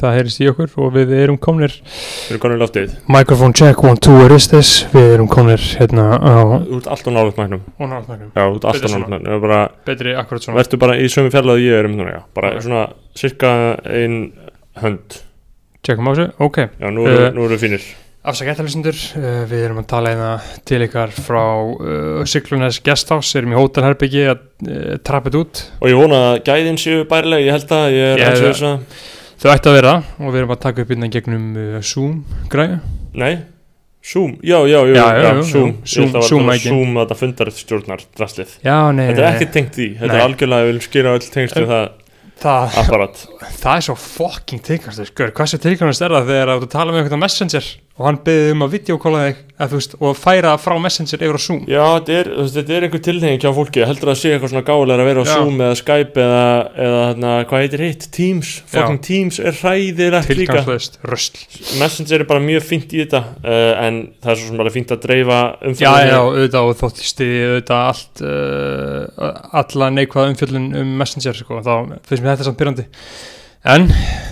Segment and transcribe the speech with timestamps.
[0.00, 1.76] það heyrist í okkur og við erum komnir.
[1.84, 2.96] Við erum konur loftið.
[3.12, 4.72] Microphone check, one, two, where is this?
[4.94, 6.34] Við erum komnir hérna á
[6.66, 10.14] Þú ert alltaf nálega mæknum og náttúrulega Já, þú ert alltaf nálega mæknum bara, betri
[10.16, 10.58] akkurat svona.
[10.60, 12.20] Vertu bara í sömu fjarlæðu ég er um núna, já.
[12.34, 12.62] Bara Ok.
[12.66, 12.84] svona
[13.14, 14.32] cirka ein
[14.80, 15.20] hönd.
[15.86, 16.56] Checkum á þessu, ok.
[16.80, 17.80] Já, nú eru Eh, nú eru fínir.
[18.20, 21.40] Afsaka eftirlýsendur, uh, við erum að tala einna til ykkar frá
[21.72, 25.62] uh, Siglunes Gesthouse, erum í hótelherbyggi að uh, trappið út.
[25.80, 28.76] Og ég vona að gæðin séu bærileg, ég held að Ég er
[29.40, 32.18] Þau ætti að vera og við erum að taka upp innan gegnum uh, Zoom
[32.52, 32.80] græðu
[33.20, 33.32] Nei,
[34.04, 35.72] Zoom, já, já, já, Já, já, já, Zoom.
[35.84, 36.50] Zoom- Zoom.
[36.60, 40.12] Zoom að það fundar stjórnar drastlið Já, nei, Þetta er nei, ekki tengt því, þetta
[40.12, 40.20] Nei.
[40.20, 41.88] er algjörlega Við viljum skýra öll tengst við það
[42.40, 43.22] það, apparat.
[43.60, 47.22] Það er svo fucking tilkvæmst Skur, hversu tilkvæmst er það þegar þú tala með eitthvað
[47.24, 47.66] messenger
[48.00, 51.42] og hann beðið um að videokóla þig að, veist, og færa frá messenger yfir á
[51.44, 51.58] Zoom.
[51.68, 55.04] Já, þetta er, þetta er einhver tilhenging hjá fólki heldur að sé eitthvað svona gálega
[55.04, 55.32] að vera á Já.
[55.34, 56.46] Zoom eða Skype eða,
[56.86, 58.52] eða hérna, hvað heitir hitt, Teams.
[58.72, 60.62] Fucking Teams er hræðilegt líka.
[61.82, 64.94] Messenger er bara mjög fínt í þetta uh, en það er svo sem bara fínt
[64.96, 66.14] að dreifa Já, umfjöldinni.
[66.14, 71.60] já, auðvitað og þótt ég stiði auðvitað allt uh, alla neikvæða umfjöllun um Messenger sko,
[71.60, 71.74] þá
[72.08, 72.86] finnst mér þetta samt pyrrandi
[73.76, 73.90] en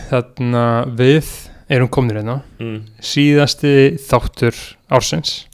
[0.09, 0.65] þarna
[0.97, 1.29] við
[1.77, 2.41] erum komnir hérna?
[2.63, 2.81] Mm.
[3.05, 3.75] síðasti
[4.09, 4.57] þáttur
[4.91, 5.45] ársins.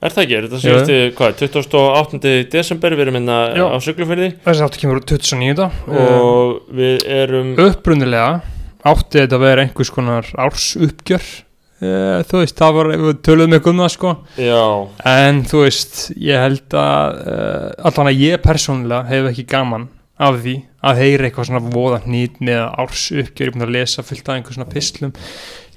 [0.00, 2.30] Er það ekki, er þetta síðasti, hvað, 28.
[2.54, 2.94] desember?
[2.96, 3.64] Við erum hérna Já.
[3.68, 8.40] á Siglufyrði þessi þáttur kemur úr 2009 og og við erum upprunnilega
[8.88, 11.28] átti þetta að vera einhvers konar ársuppgjör.
[11.80, 14.10] Uh, þú veist, það var, við töluðum eitthvað um það sko.
[14.40, 14.64] Já,
[15.08, 19.86] En þú veist, ég held að uh, allan að ég persónulega hef ekki gaman
[20.20, 20.54] af því
[20.84, 24.28] að heyra eitthvað svona voða hnýt með árs uppgjör, ég er búin að lesa fullt
[24.28, 25.12] af einhver svona pislum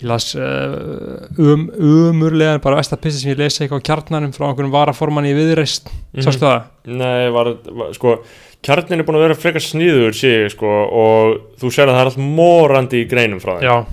[0.03, 4.33] ég las uh, um, umurlega bara vest að pisla sem ég lesa eitthvað á kjarnanum
[4.35, 6.23] frá einhverjum varaformann í viðreist Mhm.
[6.27, 6.65] sástu það?
[6.99, 8.17] Nei, var, var, sko,
[8.63, 12.01] kjarnin er búin að vera frekar sniður, sé ég, sko, og þú sér að það
[12.03, 13.87] er allt morandi í greinum frá þeim,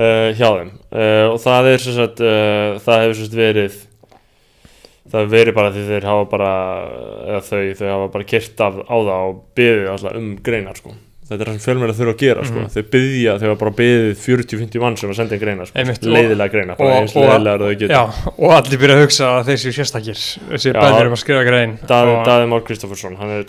[0.00, 3.76] uh, hjá þeim, uh, og það er sem sagt, uh, það hefur verið,
[5.10, 6.50] það verið bara því þeir hafa bara,
[7.26, 10.94] eða þau, þau hafa bara kyrt af á það og byðið alltaf um greinar, sko.
[11.30, 12.58] Þetta er það sem fjölmjöla þurfa að gera, sko.
[12.58, 12.70] Mhm.
[12.74, 15.78] Þau byðja, þau hafa bara byðið 40-50 mann sem að senda inn greinar, sko.
[16.10, 17.30] Leiðilega greinar, bara og- og-
[17.70, 18.00] og já,
[18.36, 20.18] og allir byrja að hugsa að þeir séu sérstakir
[20.50, 23.46] þessi bæðir um að skrifa grein Daði, Már Kristoffersson, er,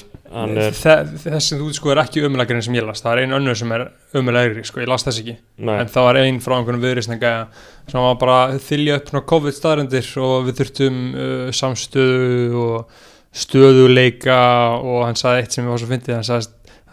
[0.61, 3.57] er, Þess sem þú sko er ekki umlægurinn sem ég las Það er ein önnur
[3.57, 6.81] sem er umlægri sko, ég las þess ekki nei, En það var ein frá einhvern
[6.85, 7.47] viðrisna gæja
[7.89, 12.85] sem var bara þylja upp COVID staðrendir og við þurftum uh, samstöðu og
[13.31, 14.37] stöðuleika
[14.83, 16.49] og hann sagði eitt sem ég var svo fyndið hann sagði,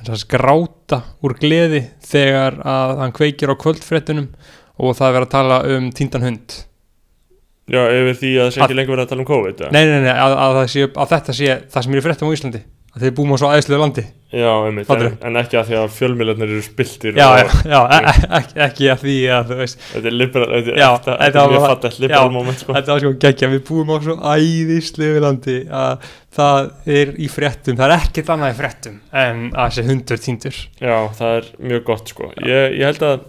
[0.06, 4.30] sagði gráta úr gleði þegar að hann kveikir á kvöldfréttunum
[4.78, 6.56] og það er verið að tala um tíndan hund
[7.68, 9.64] já, yfir því að það sé ekki lengur verið að tala um COVID?
[9.74, 12.62] Nei, nei, nei, að, að, sé, að þetta sé það sem er fréttum á Íslandi
[13.02, 16.50] þið búum á svo æðslu landi Já, einmitt, en, en ekki að því að fjölmiðlarnir
[16.52, 20.48] eru spiltir Já, og já, já, e ekki, ekki að því að þetta er liberal,
[20.66, 22.74] þetta er er mjög fattast liberal moment, sko.
[22.76, 27.78] Þetta var sko geggja, við búum á svo æðislu landi að það er í fréttum,
[27.80, 31.88] það er ekkert annað í fréttum en að þessi hundur týndur Já, það er mjög
[31.88, 32.30] gott, sko.
[32.44, 33.26] Ég, ég held að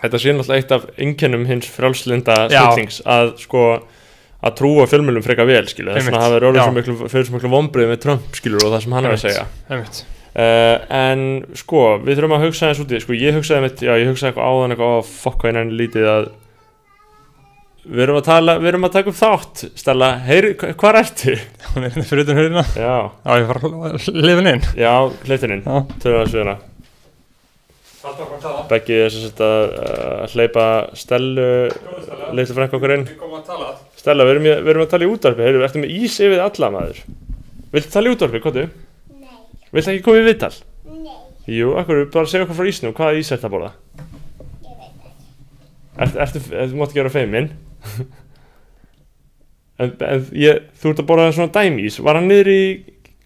[0.00, 2.62] þetta sé náttúrulega eitt af einkennum hins frjálslinda Já.
[2.70, 3.66] snillings að, sko,
[4.44, 5.92] að trúa fjölmiðlum frekar vel, skilu.
[5.94, 8.84] Þess vegna hafa verið orðið miklu, fyrir svo miklu vombrið með Trump, skilu, og það
[8.84, 9.46] sem hann er að segja.
[10.34, 11.20] Uh, en
[11.54, 14.32] sko, við þurfum að hugsa eins út í sko, ég hugsaði mitt, já ég hugsaði
[14.32, 16.24] eitthvað áðan eitthvað, ó, fokk hvað nefnir lítið að
[17.84, 21.34] við erum að tala, við erum að taka upp þátt Stella, heyri, hva- hvar ertu?
[21.74, 22.94] Hún er hérna fyrir utan hörðina Já,
[23.28, 24.62] Já, ég fara að lifa inn.
[24.80, 24.92] Já,
[25.28, 26.56] hleytininn Já, Törum að sviðuna
[28.68, 29.62] Beggi er sem sagt að,
[30.24, 30.64] að hleypa
[30.98, 31.46] Stellu,
[32.36, 33.06] leysa frænk okkur inn
[34.04, 36.42] Við Stella, við erum, við erum að tala í útvarpi, heyrðu, ertu með ís yfir
[36.44, 36.98] alla maður
[37.72, 38.64] Viltu tala í útvarpi, hvað du?
[39.16, 39.38] Nei,
[39.72, 40.50] Viltu ekki koma í viðtal?
[40.92, 41.14] nei,
[41.54, 43.70] Jú, akkur, bara segja okkur frá ísnum, hvaða ís er þetta að borða?
[44.68, 45.16] ég veit það.
[46.04, 47.48] Ertu, ertu, þú mátt ekki vera feiminn
[49.80, 52.60] en, en ég, þú ert að borða svona dæmís Var hann niður í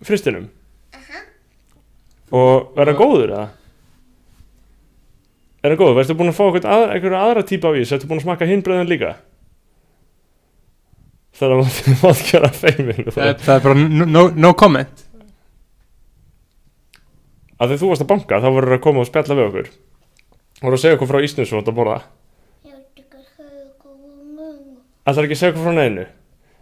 [0.06, 0.46] fristinum?
[2.38, 3.46] Og verða góður eða?
[5.64, 5.96] Er hann góður?
[5.98, 7.90] Verður búin að fá einhvern aðra, aðra típa af ís?
[7.96, 9.16] Ertu búin að smakka hinn bröðin líka?
[11.38, 15.04] Það er að þú mátt vera feiminn það, það er bara no, no, comment.
[17.58, 19.68] Að þegar þú varst að banka þá voru að koma og spjalla við okkur.
[20.58, 21.98] Voru að segja okkur frá ísnum sem þú ert að borða.
[25.08, 26.06] Það er ekki að segja okkur frá neðinu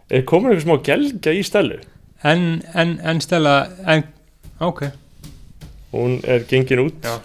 [0.07, 1.81] Er komin einhver smá gelgja í stelu?
[2.23, 4.05] En, en, en Stella en,
[4.63, 4.85] Ok.
[5.91, 7.03] Hún er gengin út.
[7.03, 7.19] Já.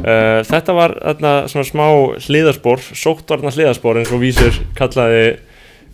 [0.00, 1.86] uh, þetta var þarna svona smá
[2.28, 5.24] hliðarspor sóttvarna hliðarspor eins og vísur kallaði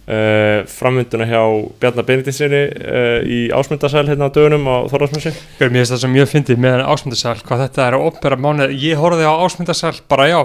[0.07, 1.43] uh, framvinduna hjá
[1.83, 6.29] Bjarnar Benediktinsinni uh, í ásmyndasæl hérna á dögunum á Þorlarsmessi Mér finnst það sem mjög
[6.35, 10.41] fyndið með ásmundasal hvað þetta er að opera mánuð ég horfði á ásmundasal bara já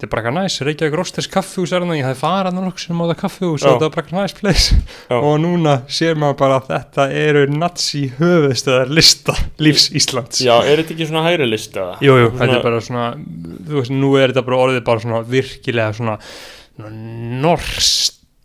[0.00, 2.96] þetta er bara eitthvað næs, Reykjavík Rósters kaffihús er þannig, ég hafði farað nokkuð sem
[2.96, 3.66] á það kaffihús Já.
[3.68, 4.68] og þetta var bara eitthvað næs place
[5.10, 5.16] Já.
[5.18, 10.80] og núna sér maður bara að þetta eru nazi höfuðstöðar lista lífs Íslands Já, er
[10.80, 11.98] þetta ekki svona hægri list eða?
[12.00, 13.06] Jú, jú, þetta Svona- er bara svona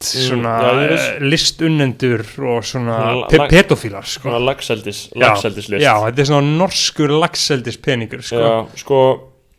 [0.03, 2.97] svona já, eh, listunnendur og svona
[3.29, 4.27] pedofílar sko.
[4.29, 8.41] Svona lagseldis, Já, lagseldislist Já, þetta er svona norskur lagseldis peningur sko.
[8.43, 8.99] Já, sko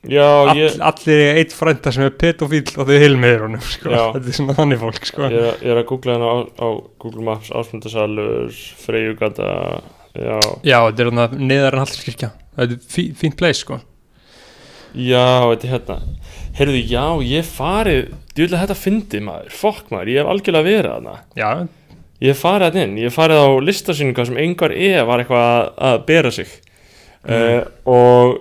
[0.06, 3.91] Já, All, ég, Allir er eitt frænda sem er pedofíl og þau heilmiður honum sko.
[3.91, 4.05] Já.
[4.15, 5.23] Þetta er svona þannig fólk sko.
[5.33, 6.69] ég, ég er að googla hérna á, á
[7.03, 8.53] Google Maps ásmundasalur,
[8.85, 9.49] Freyjugata
[10.17, 13.81] Já, Já, þetta er svona neðar en Hallskirkja Þetta er fí, fínt place sko.
[14.97, 15.97] já, þetta er hérna
[16.56, 21.17] Heyrðu, já, ég farið Djúlega þetta fyndi maður, fokk maður Ég hef algjörlega verið þarna.
[21.37, 21.50] Já,
[22.25, 25.97] Ég farið að inn, ég farið á listasýninga sem engar e var eitthvað að, að
[26.08, 26.55] bera sig.
[27.26, 27.67] Mm.
[27.91, 28.37] og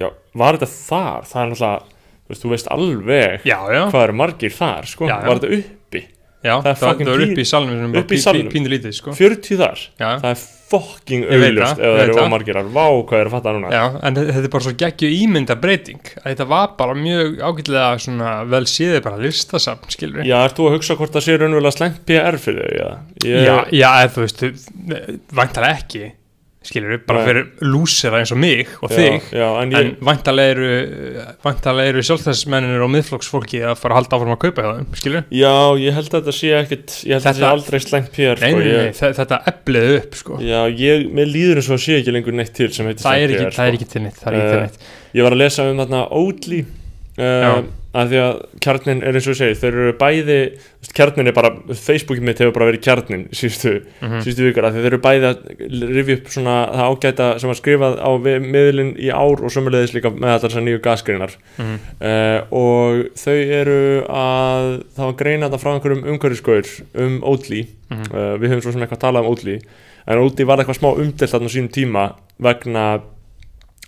[0.00, 0.08] já,
[0.40, 1.26] var þetta þar?
[1.28, 5.10] Það er náttúrulega, þú veist, alveg já, já, hvað eru margir þar, sko.
[5.10, 5.76] Var þetta uppi,
[6.42, 7.46] já það það, fucking það er upp í
[7.94, 8.20] bara upp í
[8.72, 9.14] lítið sko.
[9.18, 9.86] 40 þar.
[10.02, 10.42] Já, það er
[10.72, 13.72] veit auðlust ef það eru ómargirar, vá hvað er að fatta núna.
[13.74, 18.32] Já, en þetta er bara svo geggju ímynda breyting þetta var bara mjög ágætlega svona
[18.48, 22.00] vel séði bara listasafn skilur Já, ert þú að hugsa hvort það sé raunverulega slengt
[22.08, 22.88] PR fyrir þau, já?
[23.28, 24.44] Ég, já, þú veist
[25.36, 26.04] væntalega ekki
[26.66, 27.26] skilur bara Nei.
[27.28, 30.68] fyrir lúsera eins og mig og já, þig Já, en en ég, væntalega eru
[31.46, 35.24] væntalega eru sjálfstæðismennir og miðflokksfólki að fara að halda áfram að kaupa hjá þeim skilur
[35.34, 38.18] já, ég held að þetta sé ekkit, ég held að þetta sé Þetta- aldrei slengt
[38.22, 41.84] nei, sko, nei, ég, þetta efliði upp sko Já, ég, mér líður eins og að
[41.88, 43.82] sé ekki lengur neitt til sem heitir slengt ekki, PR, það er sko.
[43.82, 46.04] ekki til neitt það er ekki til Eh, neitt Ég var að lesa um þarna
[46.22, 46.62] Oatly
[47.18, 47.54] Já.
[47.94, 50.36] Að því að kjarnin er eins og ég segi þeir eru bæði,
[50.96, 54.22] kjarnin er bara Facebookið mitt hefur bara verið kjarnin síðustu, Mhm.
[54.24, 57.98] síðustu vikar að þeir eru bæði að rifja upp svona það ágæta sem var skrifað
[58.00, 58.10] á
[58.40, 61.78] miðlinn í ár og sömulegðis líka með allar þessar nýju gasgreinar Mhm.
[62.00, 68.04] uh, og þau eru að var greina þetta frá einhverjum umhverfiskaur um Oatly Mhm.
[68.14, 69.60] uh, við höfum svo sem eitthvað að tala um Oatly
[70.08, 73.00] en Oatly var eitthvað smá umdelt þarna á sínum tíma vegna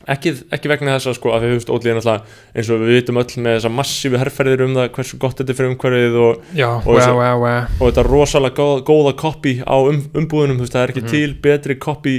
[0.09, 2.23] ekki, ekki vegna þess að sko að höfum Oatly er náttúrulega
[2.55, 5.59] eins og við vitum öll með þessa massífu herrferðir um það hversu gott þetta er
[5.59, 6.43] fyrir umhverfið og,
[6.85, 7.45] Og wow
[7.81, 11.11] og þetta rosalega góð, góða copy á um, umbúðunum, það er ekki Mhm.
[11.11, 12.17] til betri copy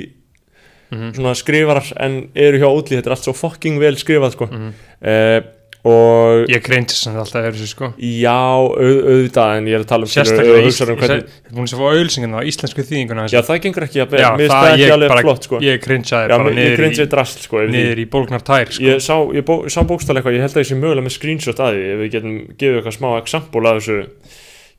[0.92, 1.14] Mhm.
[1.18, 4.74] svona skrifarar en eru hjá Oatly, þetta er allt svo fucking vel skrifað sko Mhm.
[5.02, 5.42] uh,
[5.86, 7.90] og ég greintist sem alltaf er þessu sko.
[8.02, 11.36] Já, au, auðvitað en ég er að tala um sérstaklega ef þú hugsar um hvernig,
[11.52, 14.66] búin að fá auðlýsingina á íslensku þýðinguna já það gengur ekki Já, mér finnst það
[14.66, 15.60] það ekki ég alveg flott sko.
[15.62, 17.76] ég cringeaði já, bara mér- ég niður grinsi í, drast sko yfir því.
[17.78, 18.88] niður í bólgnar tær sko.
[18.88, 21.62] ég sá, ég bó, sá bókstæl eitthvað, ég held að ég sé mögulega með screenshot
[21.62, 24.00] að því ef við getum gefið eitthvað smá example af þessu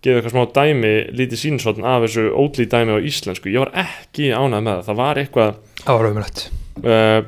[0.02, 0.92] gefið eitthvað smá dæmi,
[1.22, 3.50] lítið sínshotn af þessu Oatly dæmi á íslensku.
[3.54, 5.56] Ég var ekki ánægð með það, það var eitthvað
[5.86, 6.42] það var umrætt
[6.82, 7.20] uh,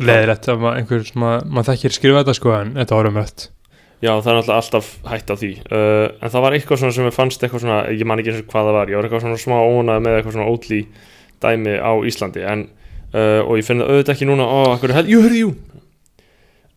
[0.00, 3.46] leðilegt að ma- einhver maður þekkir skrifa þetta sko en þetta var umrætt
[4.04, 5.50] já, það er alltaf hætt á því.
[5.72, 8.42] Uh, en það var eitthvað svona sem ég fannst eitthvað svona, ég man ekki eins
[8.42, 10.80] og hvað það var ég var eitthvað svona smá ónægð með eitthvað svona Oatly
[11.46, 12.66] dæmi á Íslandi en,
[13.16, 15.54] uh, og ég finn það auðvitað ekki núna akkur held, jú, hörðu, jú.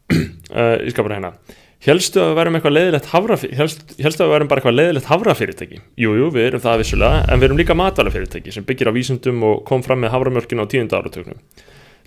[0.49, 1.57] Uh, ég skal bara hérna.
[1.85, 5.09] Helstu að við verum eitthvað leiðilegt hafrafyrirtæki Helstu, helstu að við verum bara eitthvað leiðilegt
[5.11, 5.77] hafrafyrirtæki?
[6.01, 9.45] Jú, jú, við erum það vissulega En við erum líka matvælafyrirtæki sem byggir á vísundum
[9.45, 11.37] og kom fram með haframjörkin á tíunda áratögnum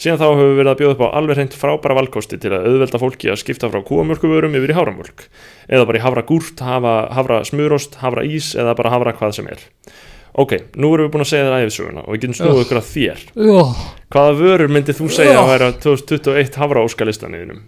[0.02, 2.64] Síðan þá hefur við verið að bjóða upp á alveg hreint frábæra valkosti til að
[2.72, 5.26] auðvelda fólki að skipta frá kúamjörkuvörum yfir í haframjörk
[5.68, 9.62] eða bara í havragúrt, hafa, havra smurost, havra ís eða bara havra hvað sem er.
[10.42, 12.90] Ok, nú erum við búin að segja þér æfisöguna og við getum snúið ykkur að
[12.90, 13.22] þér.
[14.16, 17.62] Hvaða vörur myndið þú segja að vera 2021 havra óskalistanniðinum?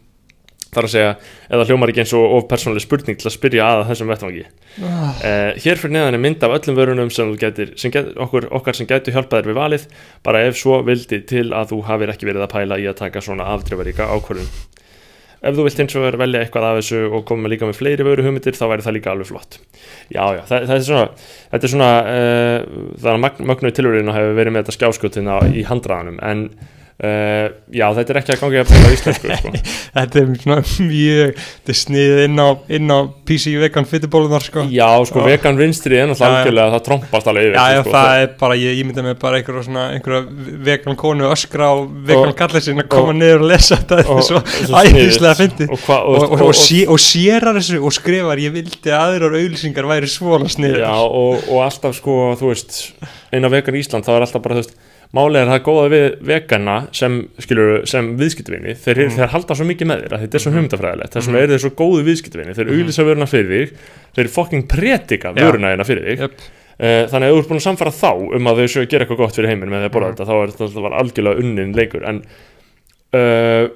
[0.75, 1.14] Þar að segja,
[1.50, 4.45] eða hljómar ekki eins og of persónuleg spurning til að spyrja að þessum vettvangi.
[4.83, 5.09] Ah.
[5.23, 8.78] uh, hér fyrir neðan er mynd af öllum vörunum sem getur, sem get, okkur, okkar
[8.78, 9.88] sem getur hjálpað þér við valið,
[10.26, 13.25] bara ef svo vildi til að þú hafir ekki verið að pæla í að taka
[13.25, 14.50] svona afdrifaríka ákvörðun.
[15.45, 18.25] Ef þú vilt eins og velja eitthvað af þessu og koma líka með fleiri vöru
[18.25, 19.59] hugmyndir þá væri það líka alveg flott.
[20.09, 21.02] Já, já, það, það er svona
[21.50, 25.37] þetta er svona, uh, það er að mögnu tilvörinu að hefur verið með þetta skjáskotina
[25.52, 26.16] í handraðanum.
[26.25, 26.47] En
[26.95, 29.51] Uh, já, þetta er ekki að gangi að pæla á íslensku sko.
[29.97, 32.49] Þetta er svona mjög Þetta er sniðið inn á,
[32.79, 34.63] inn á PC vegan fytubólunar sko.
[34.71, 35.27] Já, sko, Já.
[35.33, 38.59] vegan vinstri er náttúrulega algjörlega, það trompast alveg yfir Já, já, sko, það er bara,
[38.63, 42.87] ég ímynda mig bara einhverja svona, einhverja vegan konu öskra á vegan Og- kallið sinna
[42.95, 43.99] koma og- niður og lesa þetta.
[43.99, 45.75] þetta og- er svo æðislega fyndið.
[45.75, 46.55] og, og, og, og,
[46.95, 51.43] og sérar þessu og skrifar ég vildi að aðrar auðlýsingar væri svona sniður Já, og,
[51.51, 52.81] og alltaf sko, þú veist
[53.35, 54.79] eina vegan Ísland, þá er alltaf bara, þú veist
[55.14, 57.16] Málið er það góða við vegana sem,
[57.87, 59.14] sem viðskiptvinni þeir, Mhm.
[59.18, 60.56] þeir halda svo mikið með þér að þetta er svo Mhm.
[60.59, 61.44] hugmyndafræðilegt þess vegna Mhm.
[61.44, 62.75] eru þeir svo góðu viðskiptvinni þeir Mhm.
[62.80, 63.71] auglýsa vöruna fyrir þig
[64.16, 65.38] þeir fucking predika Já.
[65.44, 66.33] vöruna hérna fyrir þig Jöp.
[66.80, 69.04] uh, þannig að þú ert búin að samfara þá um að þau séu að gera
[69.06, 70.16] eitthvað gott fyrir heiminn með því að borða Mhm.
[70.16, 72.23] þetta þá er þetta algjörlega unnin leikur en
[73.14, 73.68] uh,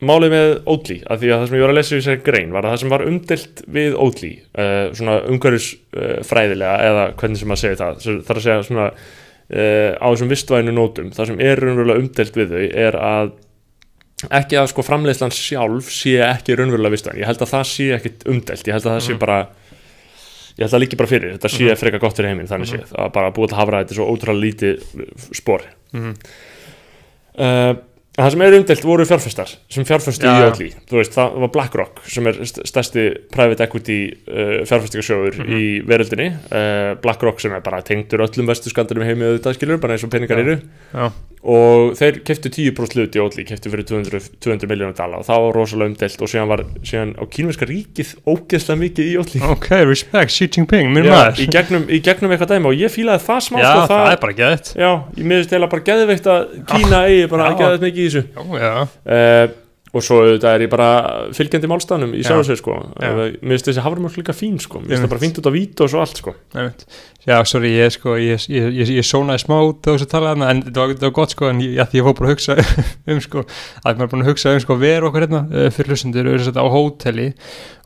[0.00, 2.52] málið með Oatly að því að það sem ég var að lesa í þessari grein
[2.54, 7.36] var að það sem var umdelt við Oatly uh, svona umhverfis uh, fræðilega eða hvernig
[7.42, 8.90] sem maður segir það er að segja svona
[9.48, 13.30] á þessum vistvænu nótum það sem er raunverulega umdelt við þau er að
[14.34, 18.26] ekki að sko framleiðslan sjálf sé ekki raunverulega vistvæn ég held að það sé ekkit
[18.28, 19.18] umdelt ég held að það sé Mhm.
[19.22, 19.38] bara
[20.58, 21.76] ég held að það líki bara fyrir þetta sé Mhm.
[21.78, 22.80] frekar gott fyrir heiminn þannig Mhm.
[22.82, 24.76] séð að bara búið til að hafa þetta svo ótrúlega lítið
[25.32, 25.62] spór
[25.92, 26.14] Mhm.
[27.38, 27.74] uh,
[28.18, 30.44] það sem er umdelt voru fjárfestar sem fjárfestu Já, í.
[30.48, 35.54] Oatly þú veist, það var BlackRock sem er st- stærsti private equity uh, fjárfestingasjóður Mhm.
[35.54, 39.78] í veröldinni uh, BlackRock sem er bara tengdur öllum vestu skandalum í heimi auðvitað skilur,
[39.82, 40.58] bara eins og peningar eru.
[41.42, 45.44] Og þeir keftu 10% hlut í Oatly keftu fyrir 200, 200 miljónum dala og það
[45.44, 49.42] var rosalega umdelt og síðan var síðan á kínverska ríkið ógeðslega mikið í Oatly.
[49.54, 51.38] Ok, respect, Xi Jinping, minn maður.
[51.44, 54.20] í, gegnum, í gegnum eitthvað dæmi og ég fílaði það smá já, sko, það, er
[54.24, 54.90] bara geðið Já,
[55.20, 57.56] ég miðist eða bara geðveikt að Kína eigi bara Já.
[57.62, 58.24] geðveikt mikið í þessu.
[58.34, 58.74] Já, já,
[59.14, 60.88] uh, og svo auðvitað er ég bara
[61.36, 62.28] fylgjandi málstæðanum í Já.
[62.32, 63.12] sjálf sér sko Já.
[63.14, 65.84] mér finnst þessi haframjölk líka fín sko mér finnst það bara fínt út á vít
[65.84, 66.34] og svo allt sko
[67.28, 70.46] já, sorry, ég sko ég, ég, ég, ég sónaði smá út á þessu tala þarna,
[70.52, 72.56] en þetta var, var gott sko en að því ég fór bara að hugsa
[73.12, 75.92] um sko að maður er búin að hugsa um sko veru okkur hérna uh, fyrir
[75.92, 77.26] hlustendur, þetta á hóteli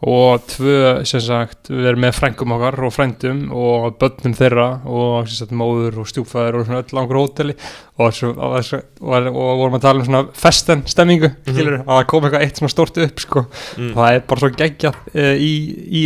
[0.03, 5.29] og tvö sem sagt við erum með frængum okkar og frændum og börnum þeirra og
[5.31, 7.55] sem sagt móður og stjúfæður og svona öll langur hóteli
[8.03, 11.55] og, svo, og, og, og, og vorum að tala um svona festen stemmingu, Mhm.
[11.55, 13.91] skilur að það kom eitthvað eitt svona stort upp sko mm.
[13.97, 15.53] það er bara svo geggjað uh, í,
[16.01, 16.03] í,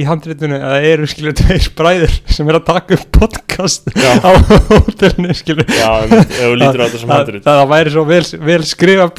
[0.00, 4.10] í handritunum að það eru skilur tveir bræður sem er að taka upp podcast Já.
[4.24, 4.30] á
[4.70, 9.10] hótelinu skilur Já, sem það, það, það væri svo vel, vel skrifa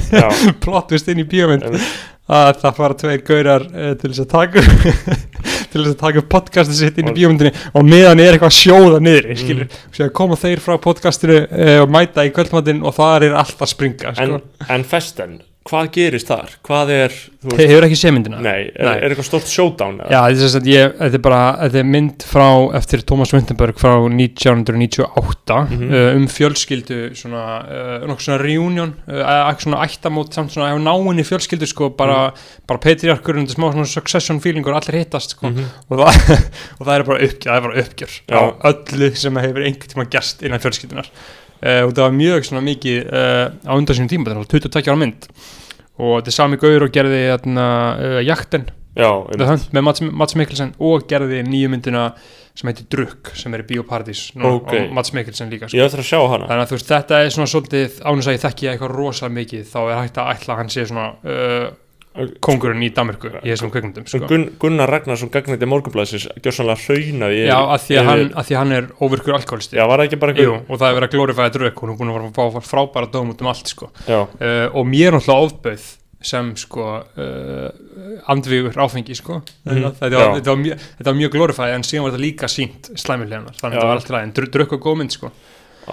[0.64, 1.28] plotvist inn í
[1.68, 1.90] einmitt.
[2.28, 4.64] að það fara tveir gaurar uh, til þess að taka
[5.72, 9.02] til þess að taka podcastið sitt inn í bíómyndinni og meðan er eitthvað að sjóða
[9.04, 10.10] niður Mm.
[10.14, 14.12] koma þeir frá podcastinu uh, og mæta í kvöldmattin og það er allt að springa
[14.14, 14.66] en, sko.
[14.74, 15.36] en festen,
[15.68, 16.54] hvað gerist þar?
[16.64, 17.16] Hvað er,
[17.48, 18.38] Þið hefur ekki séð myndina?
[18.42, 18.94] nei, er, Nei.
[19.04, 19.98] er eitthvað stort showdown?
[20.00, 20.10] eða?
[20.10, 22.46] Já, þetta er, er bara þetta er mynd frá,
[22.78, 25.92] eftir Thomas Vinterberg frá 1998 Mhm.
[25.92, 31.24] uh, um fjölskyldu svona, uh, nokkuð svona reunion uh, svona ættamót samt svona ef náinni
[31.28, 32.32] fjölskyldu sko, bara,
[32.68, 35.64] bara patriarkur og smá svona succession feelingur, allir hittast sko, Mhm.
[35.90, 36.46] og, það,
[36.80, 38.40] og það er bara uppgjör, það er bara uppgjör á
[38.72, 41.06] öllu sem hefur einhvern tíma gerst innan fjölskyldunar
[41.84, 45.00] og það var mjög svona mikið uh, á undan sínum tíma, þetta var 22 ára
[45.02, 45.28] mynd
[45.98, 48.68] og þetta er sami gaur og gerði uh, jakten
[49.74, 52.12] með Mats, Mats Mikkelsen og gerði nýju myndina
[52.58, 54.72] sem heitir Drukk sem er í Bíóparadís Ok.
[54.74, 55.78] og Mats Mikkelsen líka sko.
[56.50, 59.68] þannig að þú veist þetta er svona svolítið ánum að ég þekki eitthvað rosa mikið
[59.70, 61.68] þá er hægt að ætla að hann sé svona uh,
[62.44, 64.28] kongurinn í Danmarku í þessum kveikmyndum sko.
[64.30, 68.58] Gunn, Gunnar Ragnarsson gagnandi morgunblæsis gjör sannlega hraunaði Já, að því að, hann, að því
[68.58, 71.08] hann er óvirkur alkoholisti Já, var það ekki bara Jú, eitthvað og það er verið
[71.08, 73.90] að glorifæða drukk og hún er búin að fá frábæra dóm út um allt sko.
[74.08, 75.88] Uh, og mér er náttúrulega ofbauð
[76.28, 77.68] sem sko uh,
[78.32, 79.38] andvígur áfengi sko.
[79.68, 79.92] Mhm.
[80.00, 82.90] þetta, var, þetta, var mjög, þetta var mjög glorifæð en síðan var þetta líka sínt
[82.98, 84.28] slæmileganar þannig að þetta var allt í lagi.
[84.28, 85.30] En drukk og góð mynd sko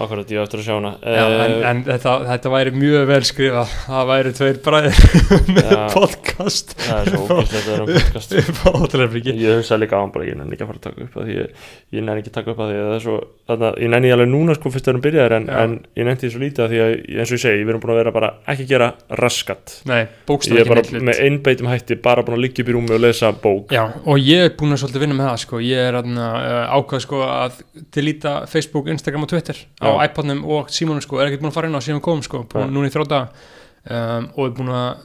[0.04, 0.90] akkurat, ég eftir að sjá hana.
[1.02, 3.72] Já, en, Eh, en þetta, þetta væri mjög vel skrifað.
[3.86, 5.00] Það væri tveir bræðir
[5.56, 5.80] með Já.
[5.94, 6.74] podcast.
[6.80, 8.34] Það er svo ógæslega að vera um podcast.
[8.42, 10.86] Upp á hótelherbyggi Ég hugsaði líka á hann bara, ég nenni ekki að fara að
[10.88, 11.64] taka upp að því ég,
[11.96, 12.76] ég nenni ekki að taka upp að því.
[12.76, 15.36] Að það er svo þannig að ég nenni alveg núna sko fyrst að erum byrjaðir
[15.36, 15.58] en, Já.
[15.66, 17.82] en ég nenni því svo lítið að því að eins og ég segi, við erum
[17.84, 18.88] búin að vera bara ekki gera
[19.22, 19.76] raskat.
[19.86, 22.70] Nei, Ég bókstaf er bara ekki neitt með einbeitum hætti bara búin að liggja upp
[22.72, 23.72] í rúmi og lesa bók.
[23.76, 25.60] Já, og ég er búin að svolítið vinna með það sko.
[25.62, 27.60] ég er uh, ákvað sko, að
[27.94, 31.70] delita Facebook, Instagram og Twitter á iPodnum og símanum sko, er ekkert búin að fara
[31.70, 35.02] inn á síðan komum sko, búin, núna í þrjóta um, og er búin að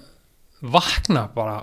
[0.75, 1.57] vakna bara,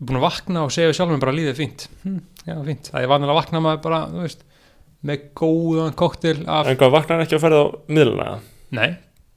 [0.00, 1.86] búin að vakna og segja sjálfum bara líðið fínt.
[2.04, 4.44] Hm, já, fínt, það er vanlega að vakna maður bara, þú veist
[5.06, 8.30] með góðan koktel af, En hvað, vaknar ekki að ferða á miðluna?
[8.76, 8.88] nei.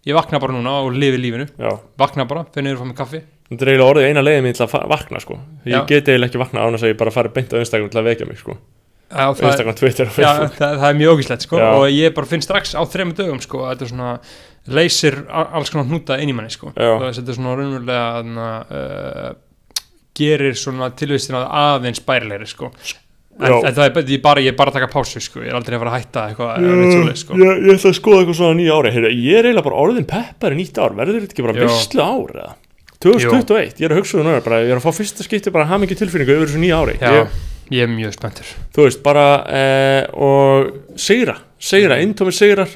[0.08, 1.46] Ég vakna bara núna og lifi lífinu.
[1.60, 3.20] Já, vakna bara, fyrir niður og fá mig kaffi.
[3.50, 5.36] Þetta er eiginlega orðið eina leiðin mín til að vakna sko.
[5.68, 5.80] Ég Já.
[5.90, 8.08] get eiginlega ekki vakna án þess að ég bara fari beint á Instagram til að
[8.08, 8.56] vekja mig sko
[9.10, 11.60] Já, það, Instagram, Twitter og Já, það, það er mjög ógíslegt sko.
[11.66, 14.12] Og ég bara finn strax á þremur dögum sko að þetta er svona
[14.70, 16.74] leysir alls konar hnúta inn í manni sko.
[16.78, 19.30] Þetta er svona raunverulega uh,
[20.20, 22.70] gerir svona tilvistin að aðeins bærilegri sko.
[23.40, 25.40] En, en það er bara, ég, bara, ég er bara að taka pásu sko.
[25.46, 27.38] Ég er aldrei að fara að hætta eitthvað svoleiðis, sko.
[27.40, 28.92] ég, ég ætla að skoða eitthvað svona nýja ári.
[28.96, 30.98] Heyrðu, Ég er eiginlega bara orðin peppar í nýtt ár.
[30.98, 32.58] Verður þetta ekki bara visslu ár eða?
[33.00, 35.70] 2021, ég er að hugsa um núna bara, Ég er að fá fyrsta skipti bara
[35.70, 36.98] hamingi tilfinningu yfir þessu nýja ári.
[37.00, 37.38] Ég,
[37.72, 38.50] ég er mjög spenntur.
[38.76, 42.10] Þú veist, bara eh, og sigra, sigra, Mm.
[42.10, 42.76] intómið sigrar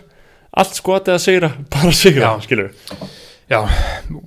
[0.53, 2.41] allt skotið að sigra, bara sigra, Já.
[2.47, 2.71] skilur
[3.49, 3.59] já,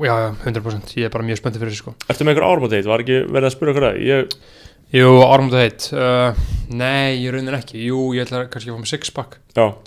[0.05, 1.95] já, já, 100% ég er bara mjög spenntið fyrir þessu sko.
[2.11, 4.39] Ertu með einhver ármótið, var ekki verið að spura okkur að ég,
[4.95, 6.31] Jú, Ármútu heit uh,
[6.71, 7.81] Nei, ég raunir ekki.
[7.89, 9.33] Jú, ég ætla kannski að fá mig sixpack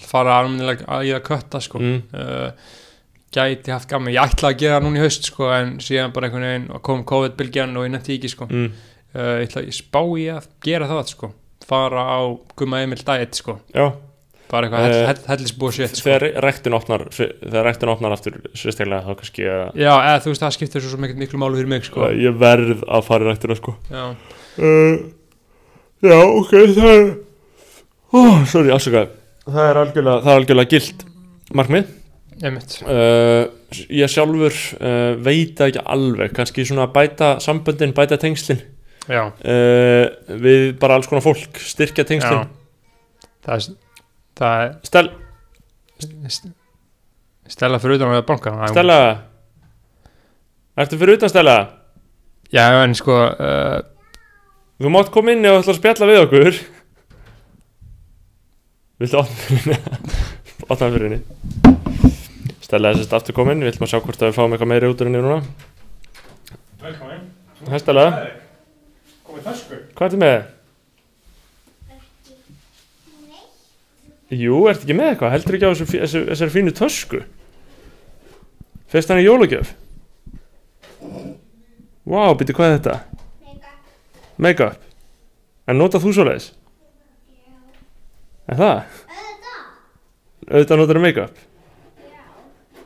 [0.10, 1.80] fara almennilega að ég að kötta sko.
[1.80, 2.52] Mm, uh,
[3.32, 4.12] gæti haft gaman.
[4.12, 6.84] Ég ætla að gera það núna í haust sko en síðan bara einhvern veginn og
[6.84, 8.50] kom COVID-bylgjan og ég nefndi ekki sko.
[8.52, 8.68] Mm,
[9.16, 11.32] uh, ég ég spá í að gera það sko.
[11.70, 12.20] Fara á
[12.58, 13.60] Gumma Emil diet sko.
[13.76, 13.92] Já.
[14.50, 16.08] Bara eitthvað hell, hell, hellisbúið sétt sko.
[16.08, 20.46] Þegar rektin opnar, þegar rektin opnar aftur sérstaklega þá kannski að já, eða þú veist
[20.46, 22.02] það skiptir svo, mikið miklu málu fyrir mig sko.
[22.08, 23.76] Að ég verð að fara í rektina sko.
[23.94, 24.04] Já,
[24.66, 24.96] uh,
[26.00, 27.08] Já, ok, það er
[28.16, 29.10] oh, Sorry, afsakaði
[29.50, 31.08] Það er algjörlega, það er algjörlega gilt
[31.58, 31.96] markmið.
[32.40, 33.50] Uh,
[33.94, 36.32] Ég sjálfur uh, veit ekki alveg.
[36.38, 38.62] Kannski svona bæta samböndin, bæta tengslin.
[38.62, 42.44] já, uh, við bara alls konar fólk, styrkja tengslin.
[42.44, 43.30] Já.
[43.48, 43.68] Það er
[44.40, 45.06] það er Stel,
[46.30, 46.52] st-
[47.50, 48.98] Stella fyrir utan að banka Stella!
[50.80, 51.56] Ertu fyrir utan Stella?
[52.54, 53.80] já, en sko uh,
[54.80, 56.60] Þú mátt koma inn og ætla að spjalla við okkur.
[59.00, 59.20] Viltu
[60.70, 61.20] opna fyrir henni?
[62.64, 63.60] Stella er sérst aftur komin.
[63.66, 65.42] Við ætlum að sjá hvort að við fáum eitthvað meiri út úr henni núna.
[66.84, 67.26] Velkomin.
[67.68, 68.06] Hæ Stella,
[69.30, 70.40] komið þösku hvað ertu með?
[74.30, 75.32] Jú, ertu ekki með eitthvað?
[75.34, 77.22] Heldur ekki á þessu, þessu, þessari fínu tösku?
[78.90, 79.72] Fyrst hann í jólagjöf?
[81.00, 82.96] Vá, wow, býttu hvað er þetta?
[84.42, 84.86] Make-up
[85.70, 86.50] En notað þú svoleiðis?
[88.50, 89.04] Er það?
[90.50, 91.44] Auðvitað notar make-up?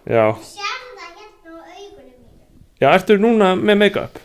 [0.04, 2.44] Já Sérðu það hérna á augunum mínum?
[2.84, 4.20] Já, ertu núna með make-up?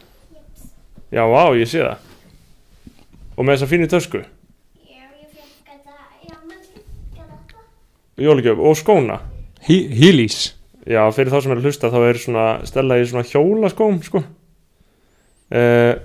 [1.15, 2.08] Já, vá, ég sé það
[3.39, 4.21] Og með þessa fínu tösku?
[4.83, 7.65] Já, ég fekk þetta, já, maður fekk þetta.
[8.27, 9.21] Jólagjöf og skóna?
[9.69, 10.39] Heelys
[10.89, 14.23] Já, fyrir þá sem er að hlusta þá er svona stella í svona hjólaskóm sko.
[15.53, 15.99] Uh,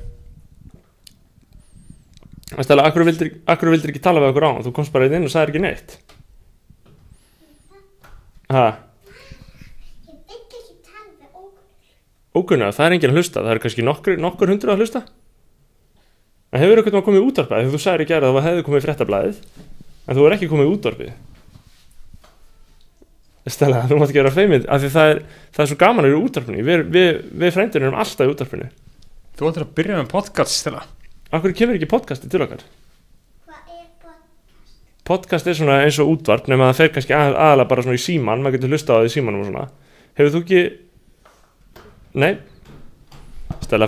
[2.61, 4.51] Stella, akkur vildir, akkur vildir ekki tala við okkur á?
[4.67, 5.95] Þú komst bara inn og sagðir ekki neitt.
[8.53, 8.65] Ha,
[10.03, 11.63] Ég vil ekki tala við ókunn.
[12.43, 15.01] ókunna, það er enginn að hlusta Það er kannski nokkur, nokkur hundru að hlusta
[16.53, 17.59] En hefur eitthvað komið í útvarpið?
[17.59, 19.37] Þegar þú sagðir ekki að það hefði komið í fréttablaðið
[20.03, 21.13] En þú er ekki komið útvarpið.
[23.53, 25.17] Stella, þú mátt vera feimið af því það er,
[25.55, 26.63] það er svo gaman að vera útvarpinu.
[26.63, 27.09] Við, við,
[27.43, 28.67] við frændir erum alltaf í útvarpinu.
[29.35, 30.83] Þú ættir að byrja með podcast Stella.
[31.33, 32.63] Akkur kemur ekki podcasti til okkar?
[33.47, 34.17] Hvað er bara?
[35.07, 38.03] Podcast er svona eins og útvarp nema það fer kannski að, aðalega bara svona í
[38.03, 39.65] síman maður getur hlusta á það í símanum og svona.
[40.19, 40.61] Hefur þú ekki
[42.23, 42.33] Nei.
[43.63, 43.87] Stella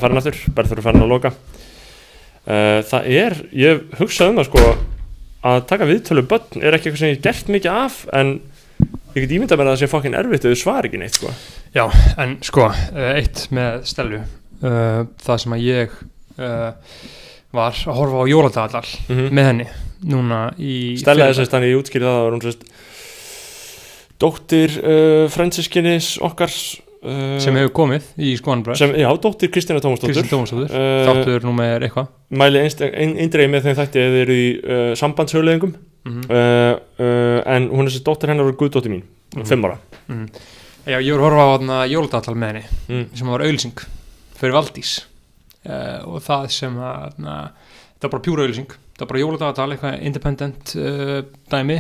[2.48, 4.66] uh, Það er ég hugsaði um það sko
[5.46, 8.32] að taka viðtölu börn er ekki eitthvað sem ég hef gert mikið af en
[9.16, 11.34] ég get ímyndað mér að það sé fokkin erfitt ef þú svar ekki neitt sko
[11.76, 11.86] Já,
[12.24, 15.94] en sko, uh, eitt með Stellu uh, Það sem að ég
[16.40, 16.72] uh,
[17.56, 19.68] var að horfa á jóladagall mm með henni
[20.06, 21.38] núna í Stella er fyrradag.
[21.40, 22.66] sérst hann í útskýrið það var hún sérst
[24.22, 26.52] dóttir uh, fransiskinnis okkar
[27.06, 30.68] uh, sem hefur komið í skoðanbræð sem, já, dóttir Kristina Tómasdóttur.
[30.70, 32.10] Uh, Þáttur númer eitthvað.
[32.42, 37.86] Mæli eindreið með þeim þætti eða eru í uh, sambandshjóðleðingum mm uh, uh, en hún
[37.86, 39.46] er þessi dóttir hennar og guðdóttir mín, Mhm.
[39.50, 39.80] fimm ára.
[40.86, 43.06] Já, ég voru að horfa á þarna jóladagall með henni mm.
[43.18, 43.86] sem var auðlýsing
[44.38, 44.92] fyrir Valdís.
[46.06, 50.76] Og það sem að það var bara pjúra auðlýsing það var bara jóladagatal, eitthvað independent
[51.50, 51.80] dæmi,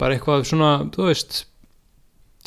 [0.00, 1.44] bara eitthvað svona, þú veist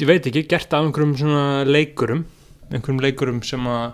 [0.01, 2.25] ég veit ekki, gert af einhverjum svona leikurum,
[2.71, 3.91] einhverjum leikurum sem að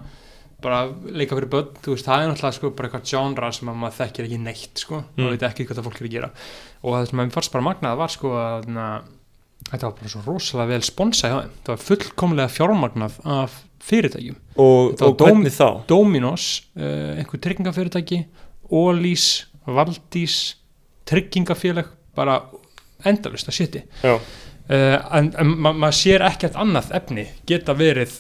[0.63, 0.77] bara
[1.11, 3.97] leika fyrir börn, þú veist, það er náttúrulega sko bara eitthvað genre sem að maður
[3.97, 5.23] þekkir ekki neitt sko, Mm.
[5.25, 6.29] maður veit ekki hvað það fólk er að gera
[6.83, 8.85] og það sem að mér fannst bara magnað var sko að na,
[9.71, 14.37] þetta var bara svo rosalega vel sponsað hjá þeim, það var fullkomlega fjármagnað af fyrirtækjum
[14.55, 15.67] og, og hvernig þá?
[15.91, 16.47] Dominos,
[16.79, 18.21] uh, einhver tryggingafyrirtæki
[18.71, 19.25] Ólís,
[19.67, 20.37] Valdís
[21.07, 22.39] tryggingafélag bara
[23.03, 24.15] endalust að sitti Já.
[24.69, 28.15] Uh, en, en ma maður sér ekkert annað efni geta verið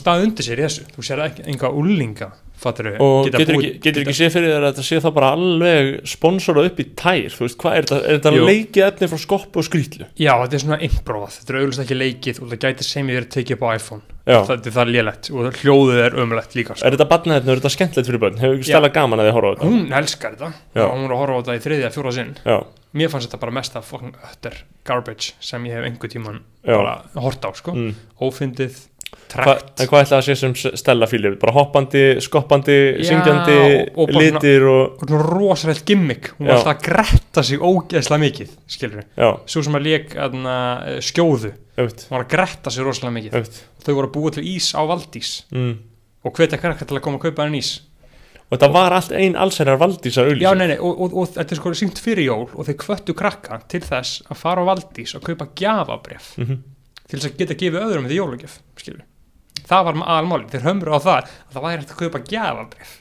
[0.00, 4.04] stað undir sér í þessu, þú sér ekki enga úlinga fattur og getur ekki, getur
[4.04, 7.66] ekki séð fyrir þér að þetta sé þá bara alveg sponsorað upp í tær veist,
[7.70, 10.08] er þetta, er leikið efni frá skoppu og skrýtlu?
[10.18, 13.20] Já, þetta er svona imprófað, þetta er auðvitað ekki leikið og það gæti sem ég
[13.20, 14.16] verið tekið upp á iPhone.
[14.28, 14.38] Já.
[14.52, 16.84] er það lélegt og hljóðið er ömulegt líka sko.
[16.84, 18.42] er þetta barnaðetni, er þetta skemmtilegt fyrir börn?
[18.42, 19.70] Hefur ekki stæla gaman að þið horfa á þetta?
[19.70, 20.50] Hún elskar þetta.
[20.74, 20.84] Já.
[20.84, 22.34] hún er að horfa á þetta í þriðja, fjóra sinn.
[22.44, 22.58] Já,
[22.94, 26.76] mér fannst þetta bara mest fucking utter garbage sem ég hef einhver tíman Já.
[26.76, 27.94] bara hort á sko, mm.
[28.20, 31.38] ófyndið Hva, trekt en hvað ætlaði að sé sem Stella fílir?
[31.40, 36.44] Bara hoppandi, skoppandi, Já, syngjandi, og- og bara litir og, og svona rosalegt gimmick hún
[36.46, 36.50] Já.
[36.50, 40.56] var alltaf að gretta sig ógeðslega mikið skilur já, svo sem að lék aðna,
[41.00, 43.62] skjóðu auðvitað, hún var að gretta sig rosalega mikið auðvitað.
[43.84, 45.78] þau voru að búa til ís á Valdís Mm.
[46.24, 47.80] og hvetja krakka til að koma að kaupa hann ís
[48.50, 50.56] Og þetta var allt ein allsherjar valdísar já auðlýsing.
[50.58, 53.58] nei nei og, og, og þetta er sko sínt fyrir jól og þeir hvöttu krakka
[53.68, 56.62] til þess að fara á Valdís og kaupa gjafabref Mhm.
[57.08, 59.02] til þess að geta gefið öðrum því jólagjöf skilur
[59.68, 62.96] það var almáli, þeir hömru á það að það væri hægt að kaupa gjafabref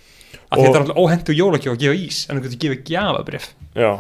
[0.52, 3.48] að Og- þetta er alltaf óhendu jólagjöf að gefa ís en þú getur gefið gjafabref
[3.76, 3.92] Já,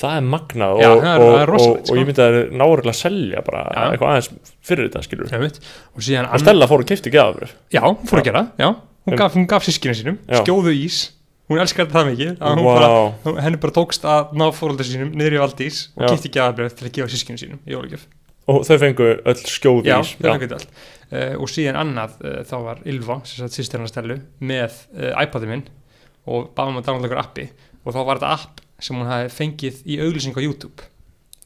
[0.00, 1.96] það er magnað Já, og, það er- og, það er og, rosalegt, og, sko.
[2.00, 3.80] ég myndi að það er náurlega að selja bara Já.
[3.92, 4.30] eitthvað aðeins
[4.64, 5.32] fyrir þetta, skilur.
[5.36, 5.60] Einmitt.
[5.96, 7.52] og síðan Og Stella fór og kefti geðafröf.
[7.72, 8.70] Já, fór að gera, já
[9.10, 10.40] Hún gaf, gaf sískinu sínum, Já.
[10.44, 11.00] skjóðu ís
[11.50, 12.74] Hún elskar þetta það mikið að hún Vá.
[12.78, 16.12] bara, Henni bara tókst að ná fóröldar sínum niður í Valdís og Já.
[16.12, 18.04] kipti gjafabröð til að gefa sískinu sínum í jólagjöf
[18.50, 20.12] Og þau fengu öll skjóð Já, ís.
[20.20, 20.70] það er ekkert allt
[21.10, 25.10] uh, Og síðan annað, uh, þá var Ylva sem sagt sýstir hennar stelu með uh,
[25.24, 25.66] iPadið minn
[26.30, 27.48] og báðum að downloada ykkur appi
[27.82, 30.86] og þá var þetta app sem hún hafi fengið í auglýsing á YouTube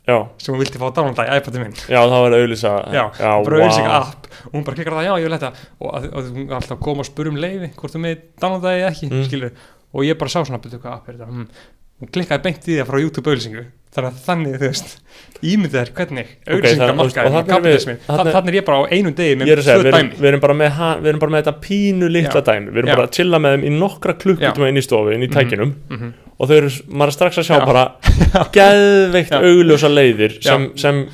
[0.07, 1.77] já, sem hún vildi fá að downloada í iPadið minn.
[1.89, 2.73] Já, það var að auðlýsa.
[2.93, 4.01] Já, já bara auðlýsing vá.
[4.01, 4.27] app.
[4.45, 5.53] Og hún bara klikkar það, já, ég vil þetta.
[5.81, 8.81] Og, og hún alltaf að koma og spura um leiði hvort þú með downloada það
[8.83, 9.25] eða ekki, Mm.
[9.31, 9.51] skilur
[9.95, 11.31] og ég bara sá svona, betur hvað app er þetta?
[11.31, 11.49] Hmm.
[12.03, 13.61] hún klikkaði beint í það frá YouTube auðlýsingu
[13.95, 14.89] þannig að þannig, þú veist,
[15.47, 19.53] ímyndið þér hvernig og markaði með kapitalismin, þannig er ég bara á einum degi með
[19.55, 20.17] er erum, dæmi.
[20.19, 22.73] við, erum bara með, ha- við erum bara með þetta pínu litla dæmi.
[22.75, 25.29] Við erum bara að chilla með þeim í nokkra klukkutíma inn í stofu, inn í
[25.31, 25.37] Mhm.
[25.39, 25.75] tækinum.
[25.95, 26.13] Mhm.
[26.39, 27.67] Og þau eru, maður er strax að sjá Já.
[27.69, 27.85] bara
[28.57, 29.39] geðveikt Já.
[29.45, 31.05] augljósa leiðir sem, sem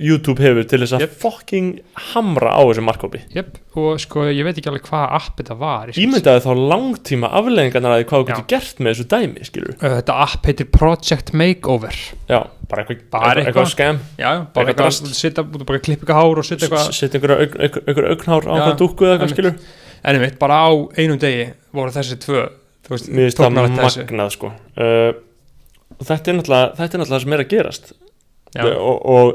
[0.00, 1.16] YouTube hefur til þess að Jep.
[1.20, 1.66] fucking
[2.14, 5.90] hamra á þessum markkópi Jep, og sko, ég veit ekki alveg hvað app þetta var
[5.92, 10.16] ég Ímyndaði þá langtíma afleðingarnar að hvað þú getur gert með þessu dæmi, skilur þetta
[10.24, 11.98] app heitir Project Makeover.
[12.30, 12.38] Já,
[12.70, 17.20] bara eitthvað, eitthvað, skam já, bara Eitthvað bara klippa eitthvað hár og setja eitthvað Setja
[17.20, 19.60] einhverja augn- einhver- einhver augnhár á hvað dúkku eða eitthvað, skilur
[20.00, 22.46] en einmitt, bara á einum degi voru þessi tvö
[22.90, 25.10] veist, Mér finnst það magnað, sko uh,
[26.00, 27.92] þetta er náttúrulega þetta er náttúrulega það sem er að gerast
[28.60, 29.34] og, og,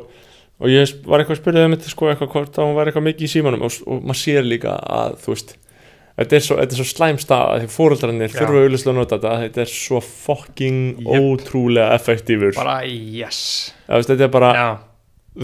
[0.59, 3.31] og ég var eitthvað að spyrja þeim sko, eitthvað hvort hún var eitthvað mikið í
[3.35, 5.55] símanum og, og maður sér líka að þú veist
[6.15, 8.37] þetta er svo, svo slæm stað að því fóreldrarnir Já.
[8.39, 11.07] þurfa auðvitað að nota þetta þetta er svo fucking Jep.
[11.19, 13.41] ótrúlega effektífur bara yes
[13.87, 14.67] þetta er bara, já,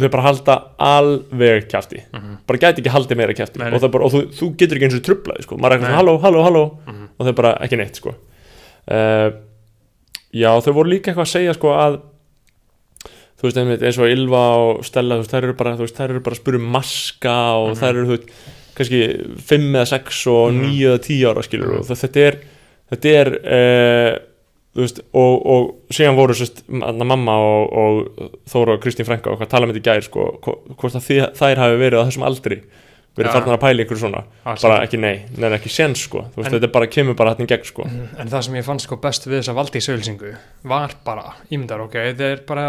[0.04, 0.56] þau bara halda
[0.88, 2.38] alveg kjafti Mhm.
[2.48, 3.72] bara gæti ekki haldið meira nei.
[3.76, 5.58] og, það bara, og þú, þú getur ekki eins og trublaði sko.
[5.60, 7.01] maður er eitthvað halló, halló, halló Mhm.
[7.22, 8.16] Og þau bara ekki neitt sko.
[8.92, 9.30] uh,
[10.34, 12.00] já, þau voru líka eitthvað að segja sko, að
[13.42, 16.42] þú veist, einmitt, eins og Ylva og Stella þú veist, þær eru bara, bara að
[16.42, 17.80] spura um maska og Mhm.
[17.82, 18.34] þær eru, þú veist,
[18.78, 19.00] kannski
[19.38, 20.62] 5 eða 6 og Mhm.
[20.66, 21.80] 9 eða 10 ára skilur Mhm.
[21.80, 22.38] og þetta er
[22.92, 24.20] þetta er uh,
[24.76, 29.50] veist, og, og síðan voru sérst, mamma og, og Þóra og Kristín Frænka og hvað
[29.50, 32.24] tala með þetta í gær sko, hvo- hvort að þið, þær hafi verið á þessum
[32.28, 32.62] aldri
[33.18, 33.34] verið Já.
[33.36, 34.98] farnar að pæla ykkur svona alls bara ekki.
[35.02, 37.66] nei, neina ekki sens sko þú veist, En- þetta er bara, kemur bara í gegn
[37.68, 40.32] sko en það sem ég fann sko best við þessa valdi í sögulsingu
[40.72, 42.66] var bara, ímyndar ok þetta er bara,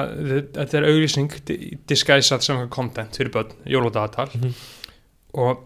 [0.59, 4.55] þetta er auglýsing di- disguisað sem content fyrir börn jóludagatal Mhm.
[5.35, 5.63] og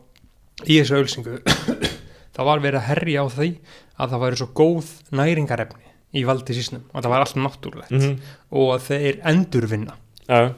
[0.69, 1.41] í þessu auglýsingu
[2.37, 3.49] það var verið að herja á því
[3.97, 5.85] að það væri svo góð næringarefni
[6.17, 8.19] í valdi sísnum og það var allt náttúrulegt mm
[8.57, 9.97] og að þeir endurvinna
[10.29, 10.39] ja.
[10.45, 10.55] en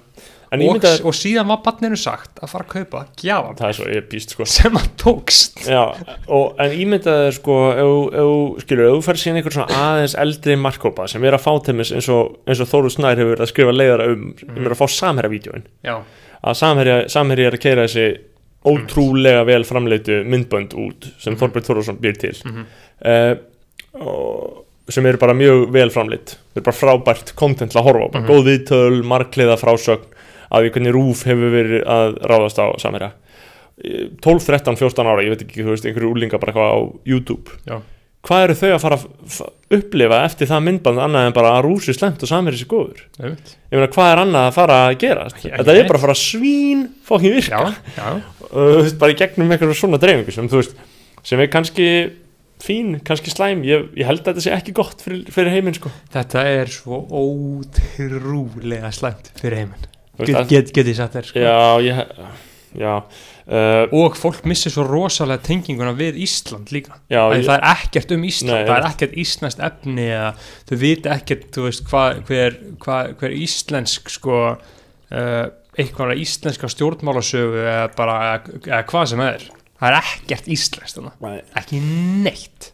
[0.48, 4.30] og, ímyndaði, og síðan var barninu sagt að fara að kaupa gjafa það svo epíst
[4.32, 4.46] sko.
[4.48, 5.58] Sem að tókst.
[5.68, 5.82] Já,
[6.28, 7.56] og, en ímyndaði sko
[8.62, 12.08] skilur, þú fær síðan einhver svona aðeins eldri markkópa sem er að fá teimis eins
[12.14, 14.86] og, eins og Þóru Snær hefur verið að skrifa leiðara um, sem er að fá
[14.96, 15.66] samherja-vídeóin.
[16.38, 16.96] Að samherja,
[17.48, 18.08] er að keira þessi
[18.68, 21.40] ótrúlega vel framleitu myndbönd út sem Mhm.
[21.42, 22.34] Þorbjörn Þórðarsson býr til.
[22.44, 22.64] Mm
[23.04, 23.34] uh,
[24.02, 28.06] og, sem eru bara mjög vel framleitt þetta er bara frábært content til að horfa
[28.08, 28.30] á bara Mhm.
[28.30, 30.06] góð viðtöl, markliða frásögn
[30.48, 33.12] af því hvernig rúf hefur verið að ráðast á samherja.
[33.78, 37.58] 12, 13, 14 ára, ég veit ekki, þú veist, einhverju úlinga bara eitthvað á YouTube.
[37.68, 37.78] Já.
[38.28, 41.94] hvað eru þau að fara að upplifa eftir það myndband annað en bara að rúsi
[41.94, 43.04] slemt og samherja sér góður?
[43.22, 45.26] Ég meina, hvað er annað að fara að gera?
[45.38, 47.60] Þetta er bara að fara að svín fókin virka.
[47.94, 48.08] Já,
[48.50, 50.80] veist, bara í gegnum eitthvað svona dreifingu sem þú veist,
[51.30, 51.86] sem er kannski
[52.64, 53.62] fín, kannski slæm.
[53.68, 55.94] Ég, ég held að þetta sé ekki gott fyrir, fyrir heiminn sko.
[56.10, 59.86] þetta er svo ótrúlega slæmt fyrir heiminn
[60.24, 61.42] get, get, get ég sagt þér sko.
[61.42, 62.00] já, ég
[62.78, 62.94] já,
[63.48, 68.16] uh, og fólk missir svo rosalega tenginguna við Ísland líka já ég, það er ekkert
[68.16, 70.32] um Ísland, Nei, það er ekkert íslenskt efni eða
[70.68, 75.44] þau vita ekkert þú veist, hva, hver, hva, hver íslensk sko uh,
[75.78, 79.46] eitthvað íslenska stjórnmálasögu eða bara eða, hvað sem er
[79.78, 80.50] það er ekkert.
[81.22, 81.38] Nei.
[81.60, 81.80] ekki
[82.24, 82.72] neitt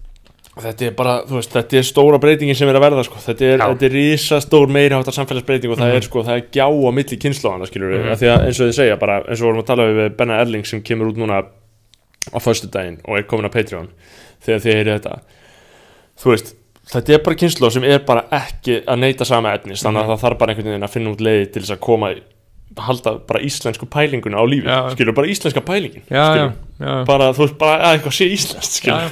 [0.62, 3.45] þetta er bara, þú veist, þetta er stóra breytingin sem er að verða, sko, þetta
[3.45, 5.97] er, þetta er rísa stór meiri háttar samfélagsbreyting og það Mhm.
[5.97, 8.12] er sko, það er gjá á milli kynnslóðana, skilur við, Mhm.
[8.12, 10.40] af því að eins og þið segja bara, eins og vorum að tala við Benna
[10.40, 11.43] Erling sem kemur út núna
[12.33, 13.88] á föstudaginn og er komin á Patreon
[14.47, 15.19] þegar þið heyrið þetta
[16.23, 16.55] þú veist,
[16.93, 20.14] þetta er bara kynnslóð sem er bara ekki að neyta sama etnis þannig að Mhm.
[20.14, 22.14] það þarf bara einhvern veginn að finna út leiði til þess að koma
[22.79, 27.38] halda bara íslensku pælinguna á lífi, skilur, bara íslenska pælingin já, já, já, bara, þú
[27.47, 29.11] veist, bara að eitthvað sé íslenskt, skilur.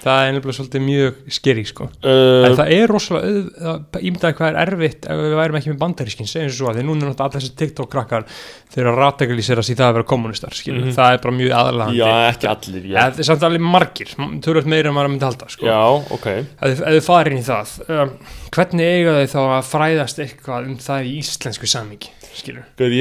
[0.00, 1.86] Það er nefnilega svolítið mjög skeri sko.
[2.04, 3.26] uh, en það er rosalega
[3.70, 6.84] auð, ímyndaði hvað er erfitt ef við værum ekki með bandarískin segjum svo að því
[6.88, 8.26] núna er náttúrulega allir þessi TikTok-krakkar
[8.70, 10.84] þeir eru að ratagalísera í það að vera kommunistar skilur.
[10.86, 10.96] Mhm.
[10.96, 14.14] það er bara mjög aðalagandi Já, ekki allir ja, það er samt alveg margir,
[14.46, 15.66] tölvöld meira en maður myndi halda sko.
[15.66, 15.80] Já,
[16.16, 18.14] ok ef, þið- inn í það um,
[18.56, 22.94] hvernig eiga þau þá að fræðast eitthvað um það í íslensku samingi skilur Gauð,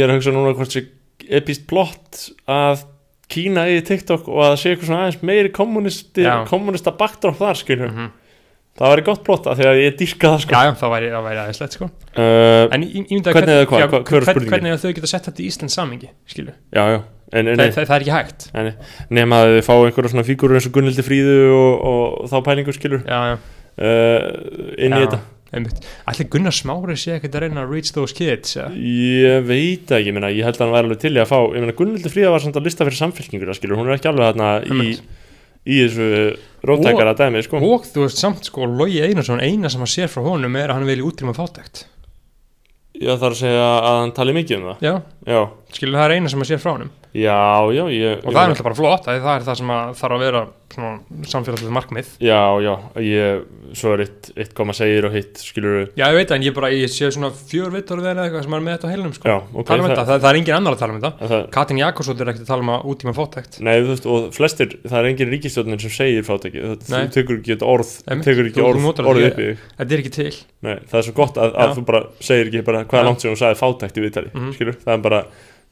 [3.29, 5.51] Ég að að Kína eigi TikTok og að það sé eitthvað svona aðeins meiri
[6.49, 8.09] kommunista backdrop þar skilur -hmm.
[8.79, 11.73] Það væri gott að því að ég dýrka það sko já, það væri, væri aðeinslegt
[11.73, 11.85] sko.
[11.85, 13.79] uh, en í- ímyndaði Hvernig eða hvað?
[13.79, 16.83] já, Hvað- hver er hvernig eiga þau geta sett þetta í íslensk samingi skilur, Já,
[16.89, 17.01] já
[17.33, 18.51] en, en, það, það, það er ekki hægt
[19.09, 22.73] Nefn að þið fá einhverja svona fígurur eins og Gunnildi Fríðu og, og, þá pælingu
[22.73, 25.05] skilur já, já uh, inn í Já.
[25.05, 25.38] þetta Einmitt.
[25.51, 28.67] Allir Gunnar Smári sé ekkert að reyna að reach those kids ja?
[28.75, 31.39] Ég veit ekki, ég, meina, ég held að hann væri alveg til í að fá
[31.41, 34.29] Ég meina Gunnildi Fríða var samt að lista fyrir samfélkingur skilur, hún er ekki alveg
[34.29, 34.93] þarna í,
[35.65, 36.09] í þessu
[36.69, 37.63] róttækara dæmi sko.
[37.65, 40.79] og þú veist samt sko Logi Einarsson eina sem hann sér frá honum er að
[40.79, 41.85] hann vilja útrýma fátækt.
[42.99, 44.81] Já, er að segja að hann tali mikið um það.
[44.83, 44.93] Já,
[45.29, 45.41] Já,
[45.77, 47.39] skilur það er eina sem hann sér frá honum já,
[47.73, 50.25] já ég, og það er náttúrulega bara flott, það er það, sem að þarf að
[50.27, 50.41] vera
[51.29, 52.09] samfélagslega markmið.
[52.21, 53.39] Já, já, ég,
[53.77, 56.53] svo er eitt, eitt koma segir og hitt, skilur já, ég veit það, en ég
[56.55, 59.29] bara, ég sé svona fjör vittur eða eitthvað sem er með þetta á heilunum sko.
[59.29, 61.41] Já, ok, um það- þetta, það, það er engin annar að tala um þetta.
[61.57, 63.59] Katrin Jakobsdóttir er ekkert að tala um að útíma fátækt.
[63.65, 67.41] Nei, þú veist, og flestir, það er engin ríkistjórnir sem segir fátæki, þú, þú tekur
[67.41, 67.93] ekki orð,
[68.23, 69.49] tekur ekki Þú- þú orð, þetta upp í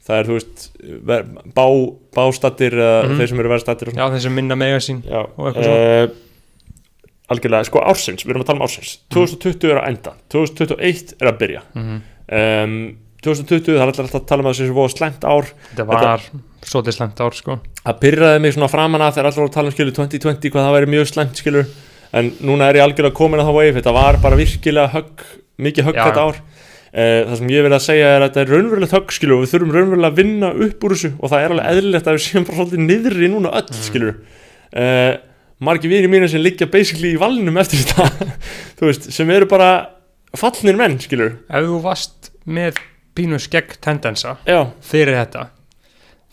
[0.08, 1.02] er það er þú er Mhm.
[1.04, 1.66] það er það er, veist, bá,
[2.18, 3.18] bástattir eða Mhm.
[3.18, 6.14] þeir sem eru verðstattir já, þeir sem minna mega sín Já, Og eitthvað uh,
[7.28, 8.94] algjörlega, sko ársins, við erum að tala um ársins.
[9.12, 11.62] 2020 er að enda, 2021 er að byrja.
[11.76, 15.46] Mm um, 2020, það er alltaf að tala um að það sé svo slæmt ár.
[15.74, 16.20] Þetta var
[16.62, 17.56] svolítið slemt ár sko.
[17.84, 20.66] það pyrraði mig svona framan að þegar alltaf voru að tala um skilur 2020 hvað
[20.68, 21.66] það væri mjög slæmt skilur.
[22.12, 23.74] En núna er ég algjörlega komin að það wave.
[23.80, 25.24] Þetta var bara virkilega högg,
[25.58, 26.04] mikið högg Já.
[26.06, 26.36] þetta ár.
[26.38, 26.57] uh,
[26.92, 29.52] það sem ég vil að segja er að þetta er raunverulegt högg skilur og við
[29.54, 32.46] þurfum raunverulega að vinna upp úr þessu og það er alveg eðlilegt að við séum
[32.48, 33.82] bara svolítið niðri núna öll Mm.
[33.88, 34.14] skilur.
[34.72, 35.12] Uh,
[35.60, 38.08] margir vinir mínu sem liggja basically í valnum eftir þetta
[38.78, 39.70] þú veist, sem eru bara
[40.36, 41.38] fallnir menn skilur.
[41.48, 42.80] Ef þú varst með
[43.18, 45.48] pínu skegg tendensa já, fyrir þetta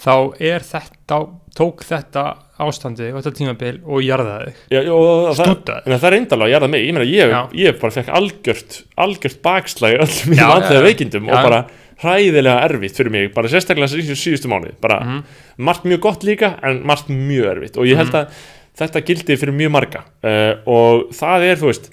[0.05, 1.17] þá er þetta
[1.55, 2.23] tók þetta
[2.59, 6.85] ástandi og þetta tímabil og jarðaði það, stútaði En það er eindalega að gera mig,
[6.85, 10.81] ég meina ég, ég bara fekk algjört, algjört bakslæg andlega já, já.
[10.85, 11.33] veikindum Já.
[11.37, 11.61] og bara
[12.03, 15.23] hræðilega erfitt fyrir mig, bara sérstaklega síðustu, mánuði, bara Mhm.
[15.57, 18.25] margt mjög gott líka en margt mjög erfitt og ég held Mhm.
[18.25, 18.27] að
[18.75, 21.89] þetta gildi fyrir mjög marga uh, og það er, þú veist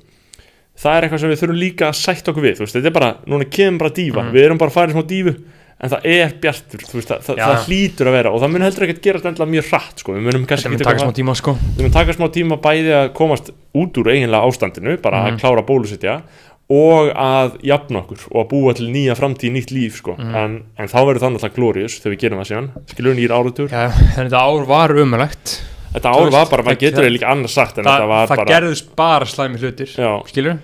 [0.83, 2.97] það er eitthvað sem við þurfum líka að sætta okkur við, þú veist, þetta er
[2.97, 4.33] bara, núna kemur bara dífa, Mhm.
[4.35, 5.35] við erum bara að fara í smá dífu
[5.83, 7.47] en það er bjartur, veist, það, það, Já.
[7.49, 10.23] það hlýtur að vera og það mun heldur ekkert gerast endla mjög hratt, sko, við
[10.29, 13.13] munum þetta kannski ekki taka smá tíma sko við munum taka smá tíma bæði að
[13.19, 15.33] komast út úr eiginlega ástandinu, bara Mhm.
[15.35, 16.23] að klára bólusetja
[16.73, 20.15] og að jafna okkur og að búa til nýja framtíð, nýtt líf sko.
[20.17, 20.35] Mhm.
[20.35, 23.69] en, en þá verður það náttúrulega glórius þegar við gerum það síðan, skilur nýjir áratur
[23.69, 25.61] Já, en þetta ár var umrætt
[25.93, 28.37] þetta ár var bara, maður það- getur það líka annars sagt það, þetta var það
[28.37, 29.91] bara, gerðust bara slæmi hlutir
[30.31, 30.59] skilur,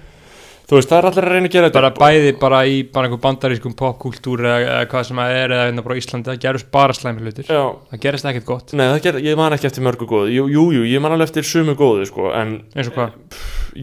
[0.69, 3.09] þú veist, það er allir að reyna að gera bara þetta bæði bara í bara
[3.09, 6.43] einhver bandarískum popkultúr eða, eða hvað sem það er eða hérna bara á Íslandi, það
[6.45, 7.49] gerðust bara slæmi hlutir.
[7.49, 10.35] Já, það gerist ekkert gott, nei, ger, ég man ekki eftir mörgu góðu.
[10.35, 13.17] Jú, jú, jú, ég man alveg eftir sumu góðu sko, en eins og hvað?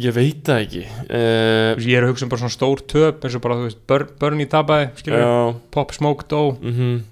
[0.06, 0.86] Ég veit það ekki.
[1.10, 4.40] Uh, ég er að hugsa um bara svona stór töp eins og bara, þú veist,
[4.46, 5.36] í tabaði skilur, já.
[5.74, 6.42] Pop Smoke dó.
[6.62, 7.04] Mm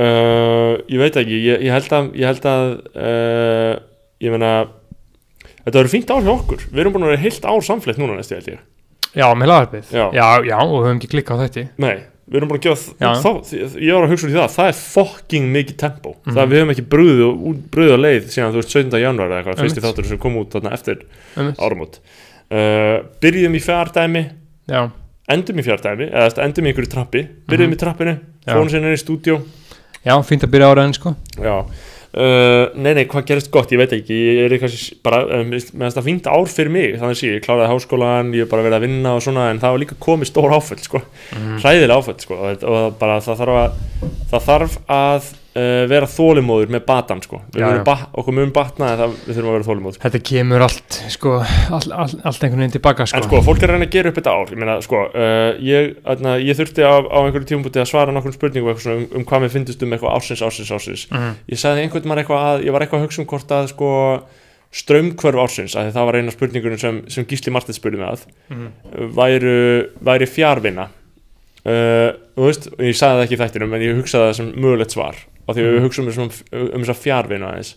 [0.00, 1.38] uh, ég veit ekki.
[1.46, 3.72] Ég, ég held að, ég held að uh,
[4.22, 4.52] ég meina
[5.70, 6.66] þetta verður fínt ár hjá okkur.
[6.70, 8.58] Við erum búin að vera heilt ár samfleytt núna næstu held ég.
[9.16, 10.04] Já, með lagarpið, Já.
[10.14, 11.62] já, já, og við höfum ekki klikkað á þetta.
[11.82, 11.96] Nei,
[12.30, 13.30] við erum búin að gefa þá,
[13.82, 16.34] ég var að hugsa út í það, það er fucking mikið tempo, Mhm.
[16.36, 19.00] það við höfum ekki brúðið brúðið á leið síðan þú veist 17.
[19.02, 21.02] januar eða eitthvað, fyrsti þáttur sem kom út þarna eftir
[21.36, 21.98] um, áramót.
[22.50, 24.22] Uh, byrjum í fjardæmi
[24.70, 24.90] já,
[25.30, 27.26] endum í fjardæmi, eða endum í einhverju trappi.
[27.50, 27.74] Byrjum Mhm.
[27.74, 28.14] í trappinu,
[28.46, 29.42] fórum sér inn í stúdíó.
[30.06, 31.16] Já, fínt að byrja áraðin sko.
[31.36, 31.66] Já,
[32.14, 35.96] uh, nei nei, hvað gerist gott, ég veit ekki, ég er eitthvað bara, um, meðan
[35.96, 37.42] það fínt ár fyrir mig, þannig að ég.
[37.44, 40.32] Kláraði háskólan, ég hef bara verið að vinna og svona, en það var líka komið
[40.32, 41.02] stór áföll, sko,
[41.36, 41.60] mm.
[41.64, 43.78] hræðilega áföll, sko, og, og bara það þarf að,
[44.32, 47.40] það þarf að uh, vera þólimóður með batan sko.
[47.54, 47.82] Við Já, já.
[47.86, 50.02] ba okkur mun batna en það við þurfum að vera þólimóður sko.
[50.06, 51.32] Þetta kemur allt, sko,
[51.78, 53.16] all, all, allt einhvern veginn tilbaka, sko.
[53.20, 55.48] En sko, fólk er að reyna að gera upp þetta ár Ég meina, sko, uh,
[55.70, 59.42] ég, atna, ég þurfti á, á einhverju tímabúti að svara nokkrum spurningum um, um hvað
[59.46, 61.34] mér finnst um eitthvað ársins, ársins, ársins Mhm.
[61.50, 63.90] Ég sagði einhvern eitthvað að ég var eitthvað að hugsa um hvort að sko
[64.70, 68.20] strömmkvörf ársins, að það var eina spurningunum sem, sem Gísli Martins spurði mig að
[68.54, 68.68] Mhm.
[69.16, 69.54] væru,
[70.04, 70.84] væri fjárvinna
[71.66, 74.52] uh, þú veist, og ég sagði það ekki í þættinum en ég hugsaði það sem
[74.54, 75.18] mögulegt svar
[75.50, 76.30] og því við hugsaum um,
[76.70, 77.74] um þess að fjárvinna aðeins.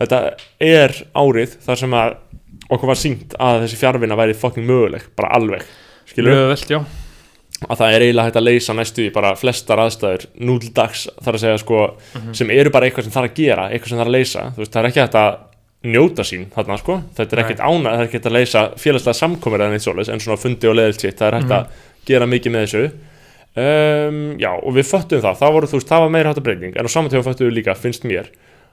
[0.00, 0.20] Þetta
[0.64, 2.16] er árið þar sem að
[2.70, 5.66] okkur var sínt að þessi fjárvinna væri fucking möguleg, bara alveg
[6.08, 6.80] skilur, Mjög velt, já.
[7.68, 11.42] að það er eiginlega hægt að leysa næstu í bara flestar aðstæður núldags þar að
[11.44, 11.80] segja sko
[12.14, 12.32] Mhm.
[12.34, 14.44] sem eru bara eitthvað sem þarf að gera, eitthvað sem þarf að leysa.
[14.54, 15.38] Þú veist, það er ekki hægt að
[15.90, 19.16] njóta sín þarna sko, þetta er ekkert ána það er ekki hægt að leysa félagslega
[19.84, 21.58] svoleiðis en svona fundi og leðilt sitt, það er hægt Mhm.
[21.58, 21.66] að
[22.06, 22.90] gera mikið með þessu
[23.56, 26.46] um, já, og við föttum það, það voru þú veist, það var meira hægt að
[26.48, 28.30] breyting en á saman tíma föttum við líka, finnst mér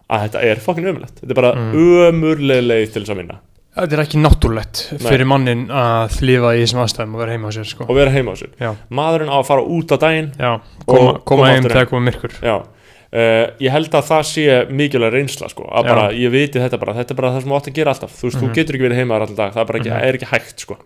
[0.08, 1.74] að þetta er fucking ömulegt, þetta er bara Mm.
[2.08, 3.40] ömurlega leið til þess að vinna
[3.78, 7.54] Þetta er ekki náttúrulegt fyrir mannin að lifa í þessum aðstæðum og vera heima á
[7.54, 7.86] sér, sko.
[7.86, 10.52] og vera heima á sér, Já, maðurinn á að fara út á daginn já,
[10.88, 12.34] koma, Og koma heim þegar koma myrkur.
[12.42, 15.90] Já, uh, ég held að það sé mikilvæg reynsla sko, að Já.
[15.94, 18.12] bara, ég viti þetta bara, þetta er bara það sem þú átt að gera alltaf,
[18.18, 18.48] þú veist, Mhm.
[18.50, 20.02] þú getur ekki verið heima allan dag, það er bara ekki, Mhm.
[20.08, 20.78] er ekki hægt sko.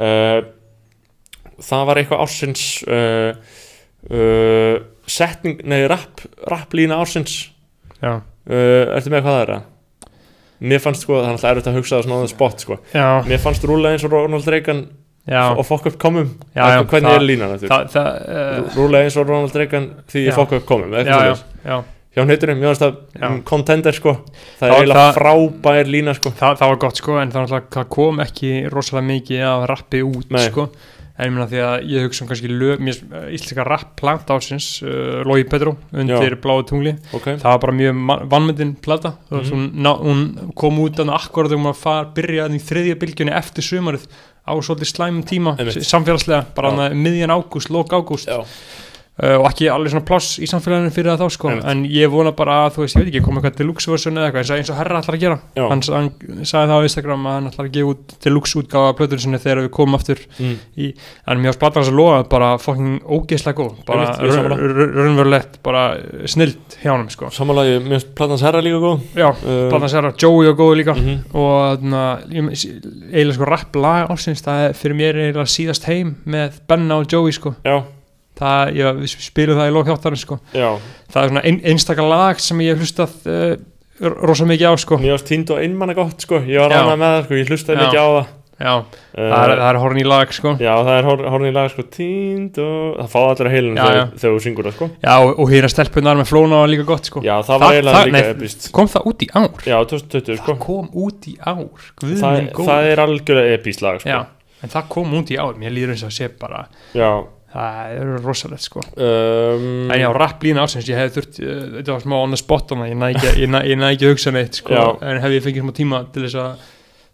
[0.00, 0.42] Uh,
[1.62, 3.30] það var eitthvað ársins uh,
[4.10, 7.38] uh, setning, nei, rap, raplína ársins
[8.02, 9.72] uh, ertu með hvað það er að?
[10.66, 12.78] Mér fannst sko, það er alltaf erfitt að hugsa það svona á það spott sko,
[12.96, 14.86] já, mér fannst rúla eins og Ronald Reagan
[15.28, 15.42] já.
[15.52, 18.04] og fokk upp komum, Já, hvernig það- er línan þetta?
[18.24, 21.76] Uh, Rúla eins og Ronald Reagan því ég fokk upp komum, eitthvað já.
[22.16, 23.26] hjá hnautunum, mér finnst það Já.
[23.28, 24.14] um, contender sko,
[24.60, 28.22] það er eiginlega frábær lína sko Það, það var gott sko en það, það kom
[28.24, 30.46] ekki rosalega mikið af rappi út Nei.
[30.48, 30.70] sko
[31.18, 32.98] en ég meina því að ég hugsa um kannski mér,
[33.32, 36.92] íslenska rapp plant ásins uh, Logi Pedro undir bláu tungli.
[37.16, 39.14] Ok, það var bara mjög vannmyndin plata.
[39.30, 39.50] Mm Mhm.
[39.52, 42.98] hún, ná, hún kom út að akkurat þegar hún var að fara, byrja í þriðja
[43.00, 44.06] bylgjunni eftir sumarið
[44.46, 45.82] á svolítið slæmum tíma Einmitt.
[45.82, 48.28] samfélagslega, bara hana miðjan ágúst, lók ágúst
[49.22, 51.48] uh, og ekki alveg svona pláss í samfélaginu fyrir það þá sko.
[51.50, 51.66] Einmitt.
[51.72, 54.26] en ég vona bara að þú veist, ég veit ekki, koma eitthvað deluxe version eða
[54.30, 54.42] eitthvað.
[54.42, 55.38] Eins og- eins og herra ætlar að gera.
[55.56, 56.10] Hann, hann
[56.44, 59.38] sagði það á Instagram að hann ætlar að gefa út deluxe útgáfa af plötur sinni
[59.42, 60.56] þegar við komum aftur mm.
[61.26, 63.74] en mér á splattan hans að lofa bara fucking ógeðslega góð.
[63.86, 67.30] Bara er raunverulegt bara snilt hjá hann sko.
[67.30, 69.00] Samanlega, mér finnst platans herra líka góð.
[69.16, 70.94] Já, uh, platan sér að Joey og góð líka.
[70.96, 72.50] Mhm, og þarna, ég-
[73.12, 75.16] eiginlega sko rap lag ásins það er fyrir mér
[78.36, 80.38] já, það, ég, við spilum það í lók þáttarinn sko.
[80.52, 80.68] Já,
[81.12, 83.52] það er svona ein, einstakar lag sem ég hlustað uh,
[84.28, 84.98] rosa mikið á sko.
[85.00, 86.82] Mér finnst tínd og einmanna gott sko, ég var Já.
[86.82, 87.86] ránað með það sko, ég hlustaði Já.
[87.86, 88.34] mikið á það.
[88.56, 90.50] Já, uh, það er, það er horn í lag sko.
[90.56, 93.98] Já, það er hor- horn í lag sko, tínd og það að heilinu Já, þegar,
[93.98, 94.06] já.
[94.22, 94.88] þú syngur það sko.
[95.02, 97.20] Já, og, og hýra stelpunar með flóna var líka gott sko.
[97.26, 99.60] Já, það var eiginlega líka epist kom það út í ár?
[99.68, 100.46] Já, 2020 sko.
[100.54, 101.60] Það kom út í ár
[102.00, 102.70] Guð það, minn góður.
[102.72, 104.08] það er algjörlega epist lag sko.
[104.08, 104.18] Já,
[104.64, 106.64] en það kom út í ár mér líður eins og sé bara
[106.96, 107.10] já
[107.56, 111.96] það er rosalegt sko um, en já, rapp lína ásins, ég hef þurft uh, þetta
[111.96, 114.16] var smá on the spot hana, ég næði ekki, ég næ, ég næ ekki að
[114.16, 114.86] hugsa neitt sko, Já.
[115.10, 116.50] en hef ég fengið smá tíma til þess að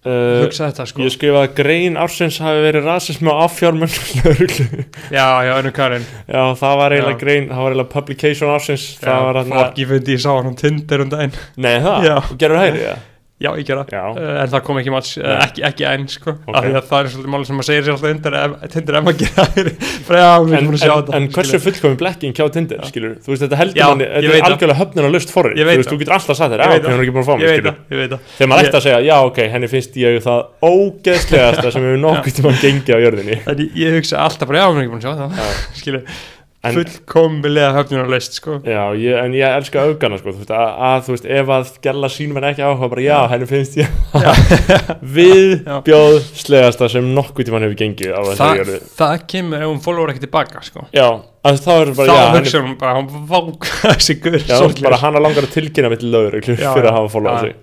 [0.08, 3.94] uh, hugsa þetta sko Ég skrifaði að grein ársins hafi verið rasismi og affjármenn
[5.18, 7.22] já, já, ennum Karin Já, það var eiginlega Já.
[7.22, 10.50] grein, það var eiginlega publication ársins Það var hann fokk, ég fyndi, ég sá hann
[10.50, 12.08] á Tinder um daginn Nei, það?
[12.10, 12.16] Já.
[12.42, 13.08] Gerður hægri það?
[13.42, 15.36] Já, ég gera Já, Uh, en það kom ekki match, Nei.
[15.46, 16.54] ekki, ekki enn sko, Ok.
[16.56, 18.50] af því að það er svolítið máli sem maður segir sér alltaf undir ef,
[19.02, 19.56] maður gera það
[20.22, 21.64] já, við en, erum búin að sjá þetta en hversu skilur.
[21.66, 22.86] fullkomin blekking hjá Tinder, Já.
[22.92, 24.46] skilur Þú veist, þetta heldur manni, þetta er það.
[24.52, 25.92] algjörlega höfnina löst forrið Ég Þú veist, það.
[25.92, 27.76] þú getur alltaf sagt þér, já, hún er ekki búin að fá mig, skilur það,
[28.12, 32.00] það Þegar maður ætti að segja, já, ok, henni finnst ég það ógeðslegasta sem hefur
[32.02, 33.36] nokkuð tíma gengið á jörðinni
[36.64, 38.02] en ég, ég hugsa alltaf bara, já, við erum ekki búin að sjá það Já.
[38.02, 38.52] skilur, En- fullkombilega höfnina leist sko.
[38.62, 41.72] Já, ég, en ég elska augana sko, þú veist, að, að þú veist, ef að
[41.82, 43.88] gæla sín menn ekki áhuga, bara já, henni finnst ég
[45.16, 48.78] viðbjóðslegasta sem nokkuð tíman hefur gengið á það, jörðu.
[48.98, 50.86] það kemur ef hún follower ekki tilbaka sko.
[50.94, 51.08] Já,
[51.42, 54.58] að þá er bara, þá já, henni, hugsa hún bara, hún vák þessi guður já
[54.86, 57.56] bara hana langar að tilkynna mitt lögur fyrir að hafa fólkað sig.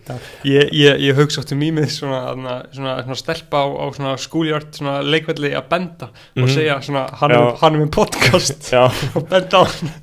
[0.51, 4.75] ég, ég, ég hugsa átti mýmið svona, svona, svona, svona stelpa á, á svona skúljart
[4.81, 6.51] svona leikvelli að benda og Mhm.
[6.57, 8.67] segja svona, hann, er, hann með podcast.
[9.15, 9.93] Og benda á hann.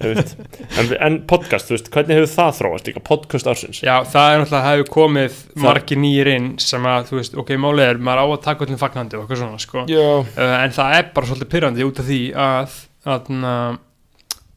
[0.81, 3.83] En, en podcast, þú veist, hvernig hefur það þróast líka, podcast ársins?
[3.85, 7.55] Já, það er náttúrulega hefur komið Það- margir nýjir inn sem að, þú veist, ok,
[7.61, 9.85] málið er maður á að taka öllum fagnandi og eitthvað svona, sko.
[9.85, 13.79] Uh, en það er bara svolítið pyrrandi út af því að, að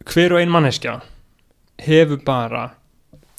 [0.09, 0.99] hver og ein manneskja
[1.85, 2.67] hefur bara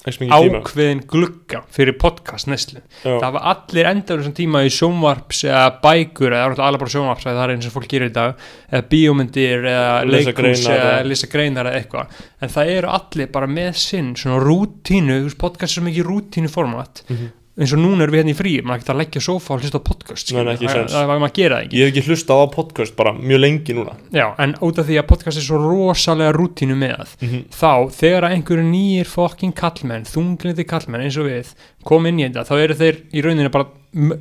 [0.01, 3.19] ákveðin glugga fyrir podcast neslu Já.
[3.21, 7.41] það var allir endur þessum tíma í sjónvarps eða bækur eða alveg bara sjónvarps það
[7.43, 8.33] er eins og fólk gerir í dag
[8.71, 13.51] eða bíómyndir eða leikús eða eða- lesa greinar eða eitthvað en það eru allir bara
[13.59, 17.29] með sinn svona rútínu, podcast er svo mikið rútínu format Mhm.
[17.61, 19.61] Eins og núna erum við hérna í frí maður getur að leggja á sófa og
[19.61, 21.77] hlusta á podcast Nei, ekki það, það, það, maður gera það ekki.
[21.77, 23.93] Ég hef ekki hlustað á podcast bara mjög lengi núna.
[24.15, 27.43] Já, en út af því að podcast er svo rosalega rútínu með Mhm.
[27.53, 31.53] þá, þegar að einhverju nýjir fokking kallmenn, þunglindi kallmenn eins og við,
[31.85, 33.65] kom inn í þetta þá eru þeir í rauninni bara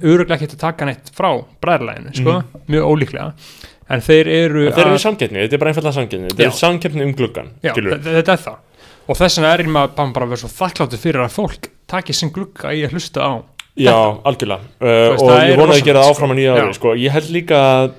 [0.02, 1.30] öruglega ekki að taka neitt frá
[1.62, 3.32] bræðlæðinu sko, mjög ólíklega.
[3.90, 6.46] En þeir eru En þeir eru samkeppni, þetta er bara einfallega samkeppni Þetta Já.
[6.46, 8.58] er samkeppni um gluggan Já, þetta er það.
[9.10, 12.32] Og þess vegna er maður bara, að vera svo þakkláttur fyrir að fólk taki sinn
[12.34, 13.32] glugga í að hlusta á
[13.80, 13.94] Já,
[14.26, 16.64] algjörlega uh, Og ég er vona að gera það áfram að nýja sko.
[16.66, 16.94] ári sko.
[17.00, 17.92] Ég held líka að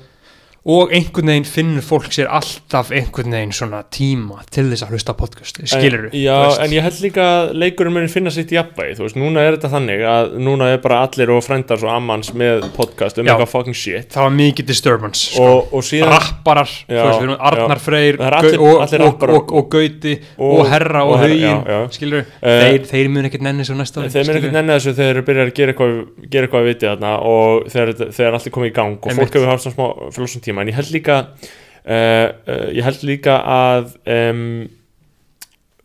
[0.62, 5.16] og einhvern veginn finnur fólk sér alltaf einhvern veginn svona tíma til þess að hlusta
[5.18, 9.08] podcast, skilur en, Já, en ég held líka að leikurinn muni finna sitt jafnvægi Þú
[9.08, 12.68] veist, núna er þetta þannig að Núna er bara allir og frændars og ammans með
[12.76, 14.06] podcast um eitthvað fucking shit.
[14.14, 15.48] Það var mikið disturbance sko.
[15.50, 17.86] og, og síðan rapparar, þú Já, veist, við erum Arnar já.
[17.88, 21.74] Freyr allir- og, allir og, og, og Gauti og, Herra og og Herra, Hugin já,
[21.74, 21.82] já.
[21.98, 25.18] skilur, Eh, þeir, þeir mun ekkert nenni svo næsta Þeir mér ekkert nenni þessu þegar
[25.18, 25.98] þeir byrjar að gera eitthvað,
[26.32, 29.36] gera eitthvað að viti þarna og þegar, þegar allt er komið í gang og fólk
[29.38, 30.16] hefur haft svona smá
[30.52, 32.28] tíma en ég held líka uh,
[32.76, 34.46] ég held líka að um,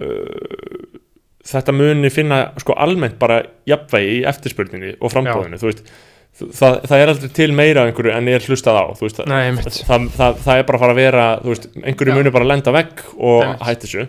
[0.03, 1.01] uh,
[1.47, 5.83] þetta muni finna sko almennt bara jafnvægi í eftirspurninni og frambóðinu þú veist
[6.37, 10.09] það, það er aldrei til meira af einhverju en er hlustað á veist, Nei, það,
[10.17, 12.19] það, það er bara að fara að vera veist, einhverju Já.
[12.19, 14.07] muni bara að lenda vegg og hætti þessu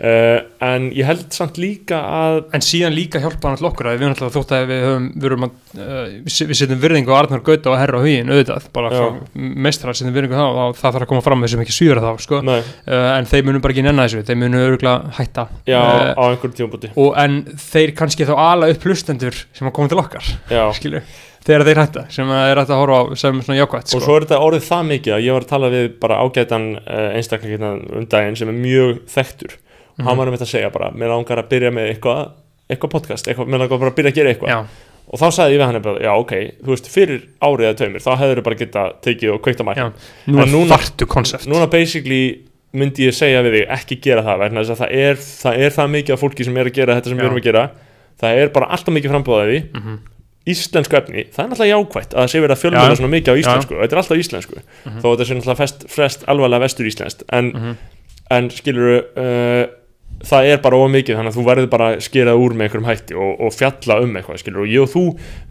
[0.00, 4.04] uh, en ég held samt líka að en síðan líka hjálpa hann alltaf okkur við
[4.10, 7.72] náttúrulega þótt að við höfum við, uh, við se- við setjum virðingu á Arnar Gauta
[7.72, 9.02] og Herra og Hugin auðvitað bara
[9.34, 12.10] mestrar setjum virðingu þá og það þarf að koma fram með sem ekki svíður þá
[12.26, 12.42] sko.
[12.46, 15.46] Uh, en þeir munum bara ekki nenni þessu þeir munum örgulega hætta.
[15.68, 15.80] Já,
[16.12, 19.98] á einhverjum tímabúti og en þeir kannski þá ala upp hlustendur sem að koma til
[20.02, 20.28] okkar
[20.76, 21.02] skilur,
[21.46, 24.00] þegar þeir hætta sem að er hægt að horfa á sem svona jákvætt og sko.
[24.06, 26.66] svo er þetta orðið það mikið að ég var að tala við bara ágætan
[27.16, 27.70] einstaklega
[28.00, 29.54] um daginn sem er mjög þekktur
[29.98, 30.06] og Mhm.
[30.08, 32.30] hann var um þetta að segja bara, mér langar að byrja með eitthvað
[32.70, 34.58] eitthvað podcast, eitthvað, mér langar bara að byrja að gera eitthvað já,
[35.06, 36.32] og þá sagði ég við hann bara, já ok,
[36.64, 39.92] þú veist, fyrir árið eða tveimur, þá hefur bara geta tekið og kveikt já, mækna
[40.26, 40.46] núna,
[41.46, 42.40] núna- basically
[42.74, 46.12] myndi ég segja við þig ekki gera það, að það er það, er það mikið
[46.12, 47.22] af fólki sem er að gera þetta sem Já.
[47.22, 47.70] við erum að gera
[48.20, 49.98] það er bara alltaf mikið frambúðaði mm -hmm.
[50.46, 52.62] íslensku efni, það er náttúrulega jákvætt að það sé verið að Já.
[52.66, 54.98] fjölmjöla svona mikið á íslensku þetta er alltaf íslensku, Mhm.
[55.00, 57.76] þó þetta sé náttúrulega flest alvarlega vestur íslenskt en, Mhm.
[58.30, 59.66] en skilur uh,
[60.24, 63.16] það er bara ómikið þannig að þú verður bara að skera úr með einhverjum hætti
[63.20, 64.62] og, og fjalla um eitthvað skilur.
[64.64, 65.02] Og ég og þú,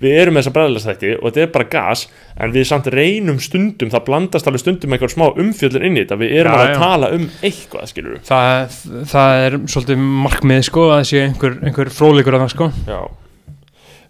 [0.01, 2.05] við erum með þessa bræðlastætti og þetta er bara gas
[2.35, 6.21] en við samt reynum stundum, það blandast alveg stundum einhver smá umfjöllur inn í þetta,
[6.21, 6.77] við erum Já, alveg já.
[6.77, 8.23] að tala um eitthvað skilur.
[8.31, 8.79] Það,
[9.13, 12.71] það er svolítið markmið sko að sé einhver, einhver fróðleikur að það sko.
[12.89, 12.99] Já.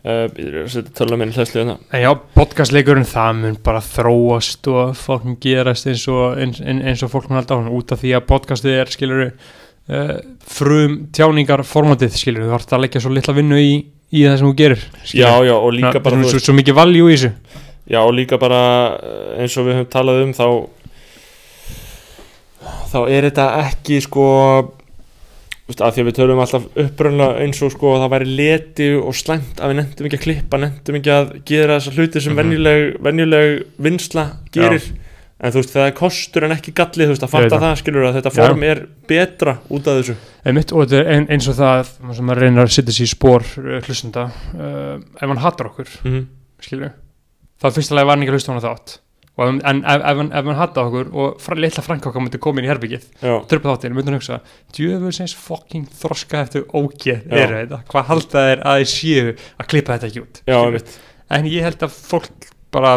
[0.05, 0.29] Uh,
[1.89, 7.01] að já, podcastleikurinn það mun bara þróast og fólk mun gerast eins og, eins, eins
[7.01, 9.23] og fólk mun alltaf út af því að podcastið er skilur
[9.89, 10.15] uh,
[10.45, 13.73] frum tjáningar formatið skilur, þú þarf að leggja svo litla vinnu í,
[14.15, 17.09] í það sem þú gerir já, já, og líka bara þú svo, svo mikið valjú
[17.09, 17.31] í þessu.
[17.85, 18.61] Já og líka bara
[18.97, 20.47] eh, eins og við höfum talað um þá
[22.91, 24.25] þá er þetta ekki sko
[25.65, 29.61] að því að við tölum alltaf uppröðlega eins og sko það væri leti og slæmt
[29.61, 32.39] að við nefndum ekki að klippa nefndum ekki að gera þessa hluti sem Mhm.
[32.41, 34.85] venjuleg, venjuleg vinsla gerir
[35.35, 37.77] en þú veist það er kostur en ekki gallið þú veist að fatta það.
[37.81, 38.37] skilur að þetta Já.
[38.39, 42.29] form er betra út af þessu Einmitt, og þetta er ein, eins og það sem
[42.29, 46.11] maður reynir að setja sér í spór uh, hlustenda uh, ef hann hattar okkur mm
[46.11, 46.27] -hmm.
[46.63, 46.93] skilur
[47.59, 49.01] þá fyrstulega var hann ekki að hlusta á þátt
[49.35, 52.69] en ef, ef, ef hann hattar okkur og fra, litla frænka okkar myndi koma inn
[52.69, 54.39] í herbyggið Já, tröfla þáttinu, myndi hann hugsa
[54.71, 57.35] djöfusins fucking þroska eftir ógeð Já.
[57.43, 60.57] eru þetta, hvað halda þeir að þeir séu að klippa þetta ekki út já,
[61.35, 62.95] en ég held að fólk bara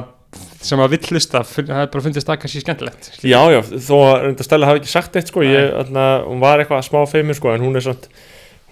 [0.60, 3.30] sem að vill hlusta, það er bara fundist það kannski skemmtilegt skilurðu.
[3.30, 6.58] Já, já, þó að reynda Stella hafi ekki sagt eitt sko, ég, þarna, hún var
[6.64, 8.08] eitthvað smá feimur sko, en hún er samt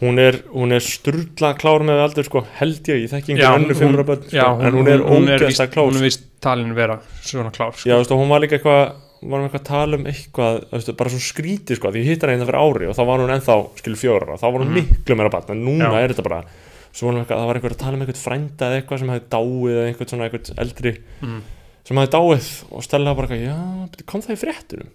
[0.03, 3.61] hún er, hún er sturla klár með aldur sko, held ég, ég þekki Já, einhver
[3.63, 6.75] önnu hún- fimmur börn, sko, Já, en hún er ógeðslega klár hún er vist talin
[6.77, 7.89] vera svona klár sko.
[7.89, 8.83] Já, þú veist, og hún var líka eitthvað
[9.23, 12.03] hún var með eitthvað að tala um eitthvað þú veist, bara svo skrítið sko, því
[12.03, 14.47] ég hitt hana einnig fyrir ári og þá var hún ennþá, skilur fjóra ára, þá
[14.53, 14.77] var hún Mhm.
[14.85, 16.03] miklu meira barn, en núna Já.
[16.05, 16.43] er þetta bara
[16.93, 19.09] svo var hún eitthvað, það var einhver að tala um eitthvað frænda eða eitthvað sem
[19.09, 21.41] hefði dáið eða eitthvað svona eitthvað eldri mm.
[21.87, 23.57] Sem hefði dáið og Stella bara já,
[24.11, 24.93] kom það í fréttunum.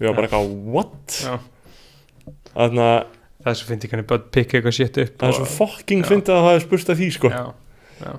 [0.00, 1.18] Við var bara eitthvað, what?
[2.54, 2.98] Þannig að
[3.44, 6.34] það er svo fyndi hvernig börn pikka eitthvað sétt upp það er svo fucking fyndið
[6.34, 7.30] að það hefði spurt að því sko.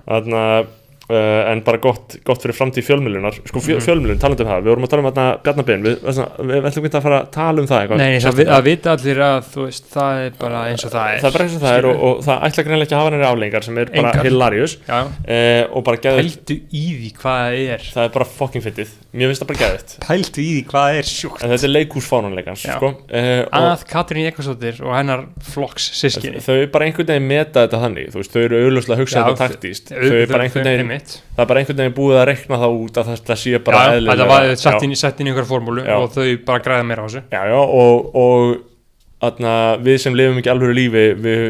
[0.05, 0.67] Þannig að
[1.05, 3.83] Uh, en bara gott, gott fyrir framtíð fjölmjölunar sko fjö, Mhm.
[3.85, 6.65] fjölmjölun, talandi um það, við vorum að tala um þarna Bjarnabinn, við, við, við, við
[6.69, 7.97] ætlum ekki að fara að tala um það eitthvað.
[8.01, 11.19] Nei, það, það vita allir að þú veist, það er bara eins og það er.
[11.21, 13.11] Það er bara eins og það er og, og það ætla greinlega ekki að hafa
[13.13, 14.25] henni aflengar sem er bara Engar.
[14.25, 14.77] hilarious.
[14.89, 17.85] Uh, og bara geðið, pældu í því hvað það er.
[17.93, 18.89] Það er bara fucking fyndið.
[19.15, 21.43] Mér finnst það bara geðið Pældu í því hvað það er sjúkt.
[21.45, 22.75] En þetta er leikúsfánanleikans Já.
[22.79, 27.67] sko, uh, og Að Katrín Ekvarsdóttir og hennar flokks sískinni þau bara einhvern veginn meta
[27.67, 30.69] þetta þannig veist, þau eru auðvitað að hugsa Já, þetta þau- þau eru bara einhvern
[30.69, 31.17] veginn einmitt.
[31.35, 33.83] það er bara einhvern veginn búið að rekna það út að það, það sé bara
[33.83, 35.95] Já, eðlilega þetta var sett inn, sett inn í einhver formúlu Já.
[35.99, 37.23] og þau bara græða meira á þessu.
[37.35, 39.53] Já, já, og, og atna,
[39.85, 41.47] við sem lifum ekki alvöru lífi við,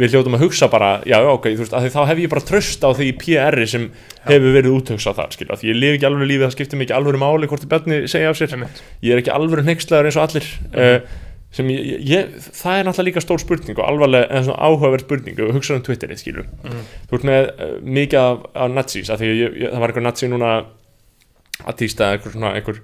[0.00, 2.90] við hljótum að hugsa bara já, ok, þú veist, þá hef ég bara tröst á
[2.96, 3.88] því PR-i sem
[4.28, 6.96] hefur verið úthugsað þar, skilja, því ég lifi ekki alvöru lífi það skiptir mig ekki
[6.98, 8.54] alvöru máli hvort þið börni segja af sér.
[9.04, 11.18] Ég er ekki alvöru hneykslaður eins og allir uh,
[11.50, 15.40] sem ég, ég, það er náttúrulega líka stór spurning og alvarlega, en svona áhugaverð spurning
[15.42, 16.82] og hugsa um Twitterið, skilju Mhm.
[17.10, 20.06] þú ert með uh, mikið af, af nazis, af því ég, ég, það var einhver
[20.06, 20.50] nazi núna
[21.66, 22.78] að týsta einhver svona einhver,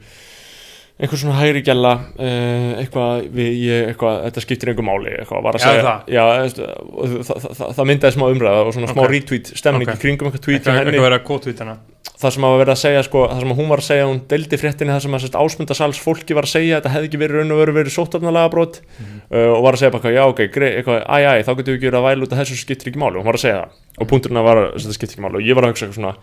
[0.97, 5.59] einhver svona hægri gæla uh, eitthvað, við, ég, eitthvað þetta skiptir einhver máli, eitthvað var
[5.59, 6.07] að Já, segja það.
[6.16, 9.11] já, veist, og það, það, það, það myndaði smá umræða og svona smá Ok.
[9.12, 9.99] retweet stemning Ok.
[9.99, 11.76] í kringum eitthvað tweet Eitthvað eitthvað verið að hana
[12.16, 14.20] það sem að vera að segja sko, það sem að hún var að segja hún
[14.30, 17.36] deildi fréttinni það sem að sérst, ásmundasals fólki var að segja þetta hefði ekki verið
[17.42, 19.18] raun og veru verið sóttafnalega brot Mhm.
[19.36, 21.88] uh, og var að segja bara já ok, eitthvað, æ, æ, þá getur við ekki
[21.90, 24.01] verið að væla út að þessu skiptir ekki máli og hún var að segja það
[24.01, 26.14] og punkturinn var að þetta skiptir ekki máli og ég var að hugsa eitthvað svona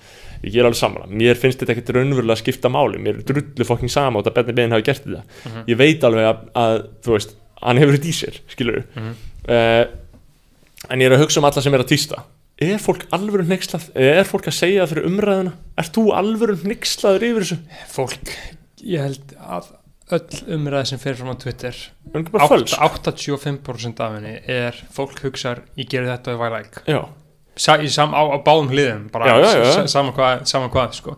[0.43, 3.65] ég er alveg sammála, mér finnst þetta ekkert raunverulega að skipta máli, mér er drullu
[3.67, 5.23] fokking sama og þetta Benni Bein hafi gert þetta.
[5.45, 5.63] Mhm.
[5.71, 9.13] ég veit alveg að, að, þú veist hann hefur þetta í sér, skilur Mhm.
[9.47, 9.85] uh,
[10.89, 12.23] en ég er að hugsa um alla sem er að týsta
[12.63, 13.89] er fólk alvöru hneykslað?
[13.95, 15.53] Er fólk að segja fyrir umræðuna?
[15.77, 17.57] Ert þú alvöru hneykslaður yfir þessu?
[17.91, 18.29] Fólk,
[18.83, 19.71] ég held að
[20.13, 22.77] öll umræði sem fer fram á Twitter er það bara átt- fölsk.
[22.77, 26.83] 85% af henni er fólk hugsar ég geri þetta ef I like.
[26.87, 27.01] Já,
[27.55, 31.17] Sa, sam, á, á báðum hliðum bara Já, já, já, Saman hvað, saman hvað sko.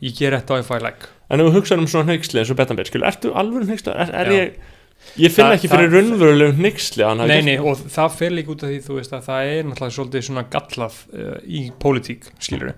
[0.00, 1.10] ég geri þetta ef I like.
[1.28, 4.00] En ef þú hugsaður um svona hneyksli eins og skilur, ertu alvöru hneykslaður?
[4.06, 4.74] Er, er ég
[5.16, 8.10] ég finn Það- ekki fyrir það- raunverulegu hneyksli að hann hafi Nei, nei, og það
[8.18, 11.36] fer líka út af því, þú veist, að það er náttúrulega svolítið svona gallað uh,
[11.46, 12.74] í pólitík, skilur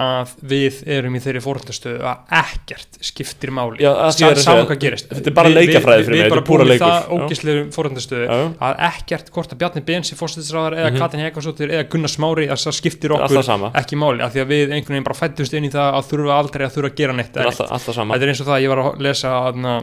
[0.00, 5.08] að við erum í þeirri fórhaldastöðu að ekkert skiptir máli að að saman hvað gerist
[5.10, 6.86] þetta er bara Við- leikafræði við- fyrir mig, Við þetta bara er púra leikur.
[6.86, 7.24] það Já.
[7.26, 8.46] ógislega fórhaldastöðu Já, já.
[8.68, 10.98] að ekkert hvort að Bjarni Bensi fórstæðisráðar eða Mhm.
[11.02, 14.48] Katrin Hekkarsdóttir eða Gunnar Smári að það skiptir Það okkur ekki máli, af því að
[14.54, 17.12] við einhvern veginn bara fættust inn í það að þurfa aldrei að þurfa að gera
[17.18, 19.74] neitt það er eins og það að ég var að lesa aðna,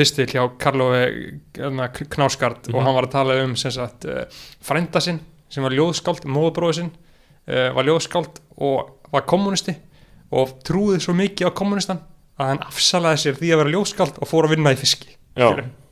[0.00, 1.36] pistil hjá Karlófi
[2.08, 2.74] Knáskart Mhm.
[2.74, 4.24] og hann var að tala um sem sagt, uh,
[4.64, 5.20] frænda sinn
[5.50, 6.90] sem var ljóðskáld, móðabróði sinn
[7.50, 9.74] uh, var ljóðskáld og var kommunisti
[10.32, 11.98] og trúði svo mikið á kommunistan
[12.40, 15.16] að hann afsalaði sér því að vera ljóðskáld og fór að vinna í fiski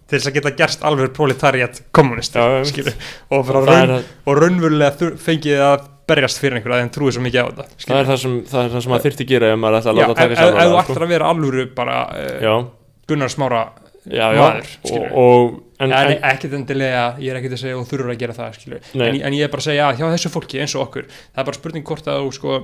[0.09, 2.95] til þess að geta gerst alveg proletariat skilurðu,
[3.31, 7.25] og, það raun, og raunverulega þur- fengið að berjast fyrir einhverju að hann trúði svo
[7.27, 9.51] mikið á þetta það er það sem það er það sem maður þyrfti að gera
[9.53, 11.67] ef maður ætla að láta ef taka sér ef þú alvarlega, ættir að vera alvöru
[11.75, 12.65] bara uh,
[13.09, 13.61] Gunnar Smára
[14.11, 17.89] já, maður, og, og en, en, en, ekkert endilega, ég er ekkert að segja og
[17.89, 20.63] þurfur að gera það en, en ég er bara að segja að hjá þessu fólki
[20.63, 22.61] eins og okkur það er bara spurning hvort að þú sko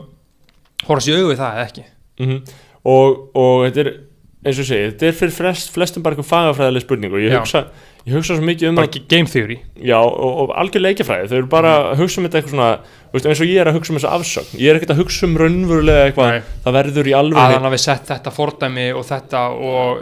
[0.85, 1.85] horfast í augu við það eða ekki.
[2.25, 2.39] Mm
[2.85, 3.91] og, og þetta er
[4.45, 7.33] eins og ég segi, þetta er fyrir flest, flestum bara eitthvað fagafræðileg spurning og ég
[7.33, 7.63] Já.
[8.05, 9.57] Ég hugsa svo mikið um bara það game theory.
[9.81, 12.69] Já, og, og algjör leikjafræði, þau eru bara að hugsa um þetta eitthvað svona,
[13.15, 15.27] veist, eins og ég er að hugsa um þessu afsögn, ég er ekkert að hugsa
[15.29, 16.55] um raunverulega eitthvað, Nei.
[16.67, 20.01] það verður í að alveg hann hafi sett þetta fordæmi og þetta og,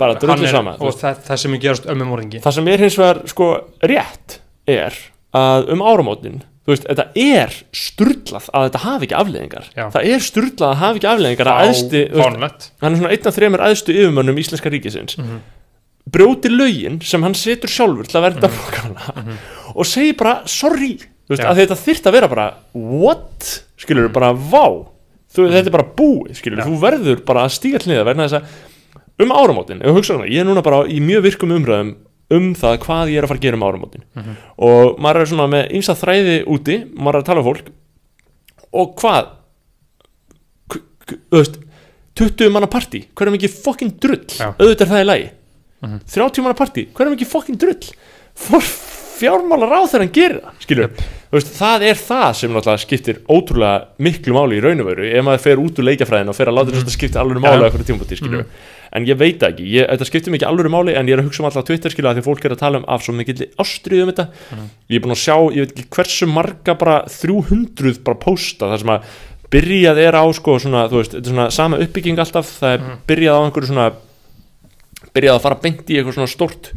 [0.50, 2.42] er- og það, það sem er gerast ömmu morðingi.
[2.42, 3.50] Það sem er hins vegar sko
[3.92, 4.98] rétt er
[5.32, 9.86] að um áramótin þú veist, þetta er sturlað að þetta hafi ekki afleðingar Já.
[9.94, 11.72] það er sturlað að hafi ekki afleðingar að
[12.22, 15.16] fánlegt hann er svona einn af þremur æðstu yfirmönnum íslenska ríkisins.
[15.18, 15.40] Mhm.
[16.10, 19.36] Brjóti lögin sem hann setur sjálfur til að verða mm
[19.74, 20.96] og segir bara sorry.
[21.00, 21.48] Þú veist, Já.
[21.48, 23.50] að þetta þyrft að vera bara what,
[23.80, 24.64] skilur bara vá,
[25.32, 26.66] þú, þetta er bara búið skilur, Já.
[26.66, 30.16] þú verður bara að stíga til niður verðna þess að um áramótin ef þú hugsa
[30.16, 31.92] um það, ég er núna bara í mjög virkum umræðum
[32.32, 34.04] um það hvað ég er að fara að gera um áramótin.
[34.18, 34.36] Mhm.
[34.68, 37.70] og maður er svona með ymsa þræði úti, maður er að tala um fólk.
[38.72, 39.30] Og hvað?
[41.12, 41.60] Þú veist
[42.18, 44.26] 20 manna partí, hver er mikið fokkin drull?
[44.28, 44.52] Já.
[44.58, 45.30] auðvitað er það í lagi
[45.82, 46.00] Mhm.
[46.06, 47.92] 30 manna partí, hver er mikið fokkin drull
[48.34, 48.60] for
[49.22, 50.88] fjármálar á þegar hann gerir það skilur,
[51.30, 55.04] þú veist, það er það sem náttúrulega skiptir ótrúlega miklu máli í raun og veru,
[55.12, 57.58] ef maður fer út úr leikjafræðin og fer að láta þess að skiptir alveg máli
[57.58, 57.62] Mhm.
[57.62, 58.44] Á eitthvað tímpúti, skilur
[58.92, 61.40] en ég veit ekki, ég, þetta skiptir mikið alveg máli en ég er að hugsa
[61.40, 64.12] um alltaf Twitter, skilur, að því fólk er að tala um af svo mikill ástriðum
[64.12, 64.66] þetta Mhm.
[64.90, 68.78] ég er búin að sjá, ég veit ekki hversu marga bara 300 bara posta þar
[68.78, 69.02] sem að
[69.52, 72.78] byrjað er á sko svona, þú veist, þetta er svona sama uppbygging alltaf það er
[72.78, 72.96] Mhm.
[73.06, 73.92] byrjað á einhverju svona
[75.14, 76.72] byrjað að fara beint í eitthvað svona stort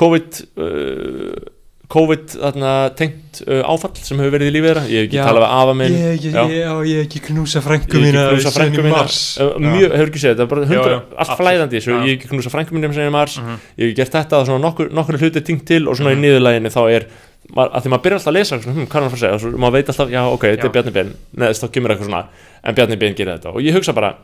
[0.00, 1.50] COVID uh,
[1.92, 5.24] COVID þarna, tengt uh, áfall sem hefur verið í lífið þeirra ég hef ekki Já.
[5.26, 6.44] talað við afa minn Ég, ég, Já.
[6.48, 9.18] ég, já, ég hef ekki knúsa Ég frængu hef mína ekki knúsa mars.
[9.44, 12.52] uh, mjög, hefur ekki séð, þetta er bara hundra, allt flæðandi ég hef ekki knúsa
[12.54, 13.58] frænku minn sem í mars, Mhm.
[13.76, 16.16] ég hef gert þetta svona nokkur, nokkur hluti tengt til og svona Mhm.
[16.16, 17.06] í niðurlæginu þá er
[17.52, 19.40] að því maður byrjar alltaf að lesa svona, hm, hvað er hann að fara að
[19.42, 20.64] segja, maður veit alltaf, já ok, þetta Já.
[20.64, 22.24] er Bjarni Ben neðist þá kemur eitthvað svona,
[22.64, 24.14] en Bjarni Ben gerir þetta og ég hugsa bara,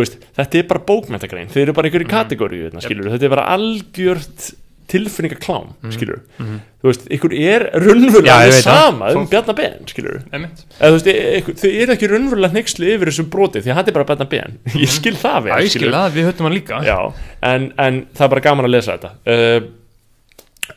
[0.00, 2.16] veist þetta er bara bókmæntagrein, þeir eru bara einhverju Mhm.
[2.16, 2.80] kategóriu, mm.
[3.10, 3.12] Yep.
[3.18, 4.54] þetta er bara algjört
[4.92, 5.92] tilfinningaklám, Mhm.
[5.92, 6.60] skilur Mhm.
[6.82, 9.26] þú veist, ykkur er raunverulega sama um
[10.92, 13.92] veist, e- ykkur, þau eru ekki raunverulega hneiksli yfir þessu broti því að hann er
[13.92, 16.82] bara Bjarni Ben ég skil það vel, Já, skil það, við höfum hann líka.
[16.84, 17.12] Já,
[17.42, 19.68] en, en það er bara gaman að lesa þetta uh,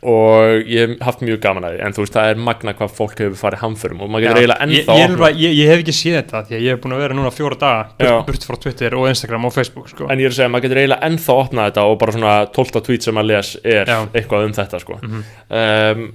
[0.02, 2.94] og ég hef haft mjög gaman að því en þú veist, það er magna hvað
[2.98, 5.84] fólk hefur farið hamförum og maður getur eiginlega ég, ennþá ég, bara, ég, ég hef
[5.84, 8.58] ekki séð þetta því að ég hef búin að vera núna fjóra daga burt, frá
[8.66, 10.10] Twitter og Instagram og Facebook sko.
[10.10, 12.82] en ég er að segja, maður getur eiginlega ennþá opnað þetta og bara svona 12
[12.90, 13.98] tweet sem maður les er Já.
[14.14, 15.26] eitthvað um þetta sko Mhm.
[15.50, 16.06] um,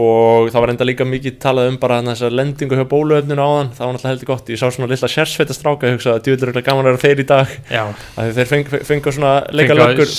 [0.00, 3.72] og það var enda líka mikið talað um bara þessa lendingu hjá bóluöfninu áðan.
[3.74, 6.66] Það var náttúrulega heldur gott, ég sá svona lilla sérsveitastráka ég hugsaði að djúðlega er
[6.68, 7.56] gaman að vera þeir í dag.
[8.20, 10.14] Að þeir feng, fengu svona leika að löggur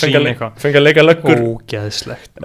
[0.65, 1.41] fengu að leika löggur.
[1.55, 2.43] Ógeðslegt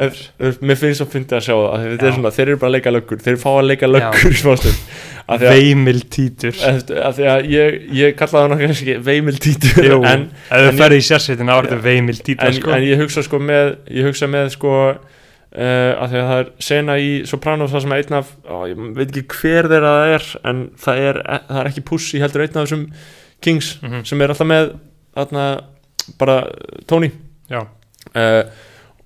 [0.70, 2.78] mér finnst fyndið að sjá það af því þetta er svona, þeir eru bara að
[2.78, 3.22] leika löggur.
[3.26, 4.80] Þeir fá að leika löggur í smástum
[5.26, 6.58] af því að, Veimil títur.
[6.62, 9.88] Af því að ég, ég kallaði hann kannski ekki veimil títur.
[9.88, 10.68] Jú, en, en-
[12.38, 12.74] er en, sko.
[12.76, 14.76] en ég hugsa sko með ég hugsa með sko
[15.56, 18.56] uh, af því að það er sena í Sopranos það sem er einn af, ó,
[18.68, 22.44] ég veit ekki hver þeirra það er en það er, það er ekki Pussy heldur
[22.46, 22.86] einn af þessum
[23.40, 24.04] Kings Mhm.
[24.04, 24.70] sem er alltaf með
[25.16, 25.60] þarna,
[26.18, 26.36] bara
[26.86, 27.10] Tony
[27.50, 28.42] uh,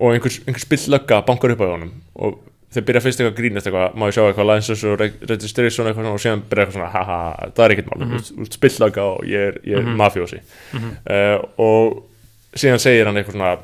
[0.01, 2.39] og einhver, einhver spill lögga bankar upp á honum og
[2.71, 5.87] þeir byrja fyrst eitthvað að grínast eitthvað, má ég sjá eitthvað license og reg- registration
[5.91, 8.21] eitthvað svona og síðan byrja eitthvað svona haha, það er ekkert mál, mm Mhm.
[8.21, 8.53] -hmm.
[8.55, 9.97] spill lögga og ég er, er Mhm.
[9.99, 10.39] mafjósi
[10.73, 10.91] Mhm.
[11.11, 12.05] uh, og
[12.55, 13.59] síðan segir hann eitthvað svona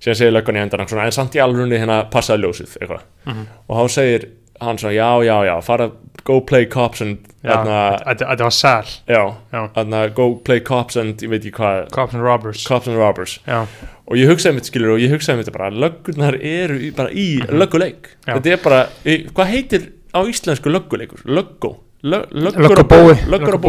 [0.00, 3.02] síðan segir löggan í endan hann svona, en samt í alveg hérna passaði ljósið eitthvað.
[3.26, 3.46] Mhm.
[3.68, 4.28] og þá segir
[4.60, 5.90] hann svona, já, já, já fara,
[6.24, 11.52] go play cops and þetta var sær já, go play cops and ég veit ekki
[11.58, 12.64] hvað, Cops and Robbers.
[12.66, 13.38] Cops and robbers.
[13.46, 13.66] Já,
[14.06, 17.40] og ég hugsaði mitt skilur og ég hugsaði mitt bara löggurnar eru í, bara í
[17.42, 17.58] Mhm.
[17.58, 18.16] lögguleik.
[18.26, 18.34] Já.
[18.34, 21.22] þetta er bara, hvað heitir á íslensku lögguleikur?
[21.26, 23.62] Löggó Lög- löggur og bói löggur og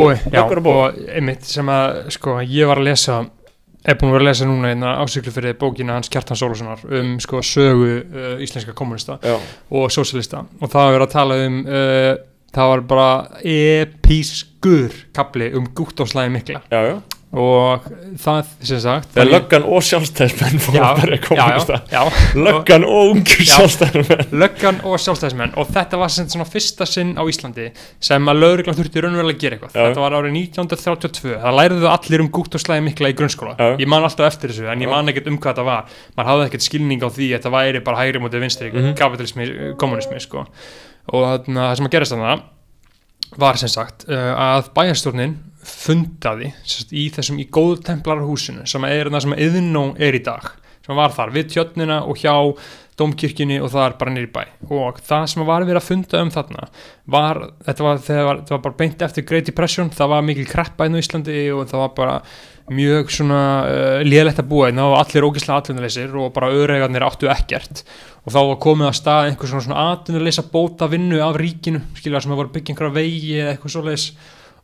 [0.63, 3.25] bói og einmitt sem að sko, ég var að lesa
[3.87, 7.17] er búin að vera að lesa núna einna ásyklu fyrir bókina hans Kjartan Sólussonar um
[7.23, 9.37] sko, sögu uh, íslenska kommunista já,
[9.71, 10.45] og sósíalista.
[10.61, 12.13] Og það var að tala um uh,
[12.57, 13.11] það var bara
[13.43, 16.63] episkur kapli um gúttóslæði mikla.
[16.71, 17.83] Já, já og
[18.23, 21.01] það sem sagt var ég- löggan og sjálfstæðismenn að
[22.37, 23.43] löggan og Já.
[23.51, 27.67] sjálfstæðismenn löggan og sjálfstæðismenn og þetta var sem svona fyrsta sinn á Íslandi
[27.99, 29.83] sem að lauruglan þurfti raunverulega að gera eitthvað Já.
[29.89, 33.69] þetta var árið 1932 það læriðu allir um gútt og slæði mikla í grunnskóla Já.
[33.83, 35.83] ég man alltaf eftir þessu en ég man ekkert um hvað þetta var
[36.17, 38.95] maður hafði ekkert skilning á því að þetta væri bara hægri mútið vinstri, Mhm.
[38.95, 40.45] kapitalismi, kommunismi sko.
[41.13, 42.41] og þarna, það sem að gerast þarna
[43.39, 49.11] var sem sagt uh, að bæjarstjórnin fundaði sagt, í þessum í góðtemplara húsinu sem er
[49.11, 50.51] það sem yðnó er í dag
[50.87, 52.33] sem var þar við tjötnina og hjá
[52.97, 54.43] domkirkjunni og það er bara nýri bæ.
[54.73, 56.67] Og það sem var verið að funda um þarna
[57.13, 60.97] var, þetta var, var, var bara beint eftir Great Depression, það var mikil kreppa inn
[60.97, 62.15] á Íslandi og það var bara
[62.73, 67.05] mjög svona uh, lélætt að búa inn, það var allir ógislega atvinnuleysir og bara öðregarnir
[67.07, 67.83] áttu ekkert.
[68.27, 72.23] Og þá var komið að stað einhver svona, svona atvinnuleysa bóta vinnu af ríkinu skilja
[72.23, 74.07] sem að voru byggja einhverja vegi eða eitthvað svoleiðis.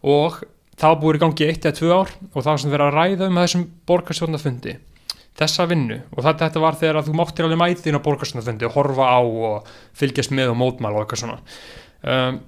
[0.04, 0.42] Og
[0.80, 3.30] það búið í gangi eitt eða tvö ár og það var sem verið að ræða
[3.30, 4.76] um að þessum borgarstjórnafundi
[5.40, 6.00] þessa vinnu.
[6.14, 9.10] Og þetta, þetta var þegar að þú máttir alveg mæti inn á borgarstjórnafundi og horfa
[9.10, 11.40] á og fylgjast með og mótmæla og eitthvað svona.
[12.04, 12.40] Um,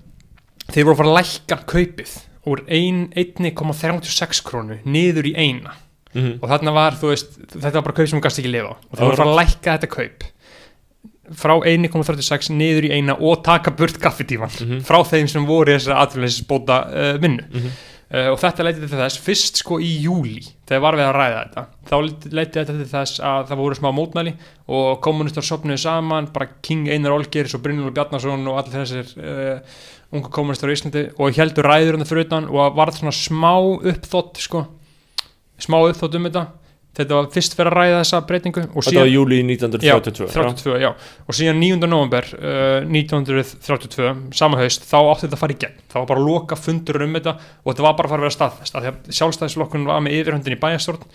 [0.68, 5.74] þeir voru að fara að lækka kaupið úr ein- 1,36 krónu niður í eina
[6.16, 6.40] Mhm.
[6.42, 8.76] og þarna var, þú veist, þetta var bara kaup sem hún gast ekki lifa á
[8.76, 10.24] og Það var að fara að lækka þetta kaup
[11.36, 14.80] frá 1,36 niður í eina og taka burt kaffitíman Mhm.
[14.88, 17.72] frá þeim sem voru í þessari atvinnuleysisbóta uh, vinnu Mhm.
[18.14, 21.42] uh, og þetta leitið til þess fyrst sko í júli þegar var við að ræða
[21.50, 21.96] þetta þá
[22.32, 24.34] leitið þetta til þess að það voru smá mótmæli
[24.70, 29.60] og kommunistar sopnuðu saman bara King Einar Olgeirs og Brynjólfur Bjarnason og allir þessir uh,
[30.16, 34.42] ungu kommunistar í Íslandi og heldur ræður hann fyrir utan og varð svona smá uppþótt
[34.44, 34.66] sko.
[35.62, 36.46] Smá uppþótt um þetta
[36.96, 40.76] þetta var fyrst fyrir að ræða þessa breytingu og þetta var júli 1932 Já, 32,
[40.82, 40.90] já.
[41.26, 41.80] Og síðan 9.
[41.92, 45.80] november uh, 1932, sama haust, þá átti þetta að fara í gegn.
[45.92, 48.28] Það var bara að loka fundur um þetta og þetta var bara að fara að
[48.28, 48.76] vera staðfest.
[48.76, 51.06] af því að Sjálfstæðisflokkurinn var með yfirhöndin í bæjastjórn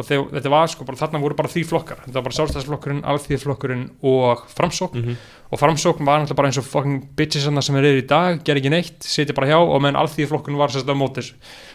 [0.00, 2.00] og þegar, þetta var sko, bara, þarna voru bara því flokkar.
[2.06, 5.02] Þetta var bara Sjálfstæðisflokkurinn, Alþýðflokkurinn og Framsókn.
[5.02, 5.18] Mhm.
[5.50, 8.56] Og Framsókn var náttúrulega bara eins og fucking bitches þarna sem er í dag, ger
[8.56, 11.34] ekki neitt, sitja bara hjá og meðan Alþýðflokkurinn var sérstaklega á móti þessu.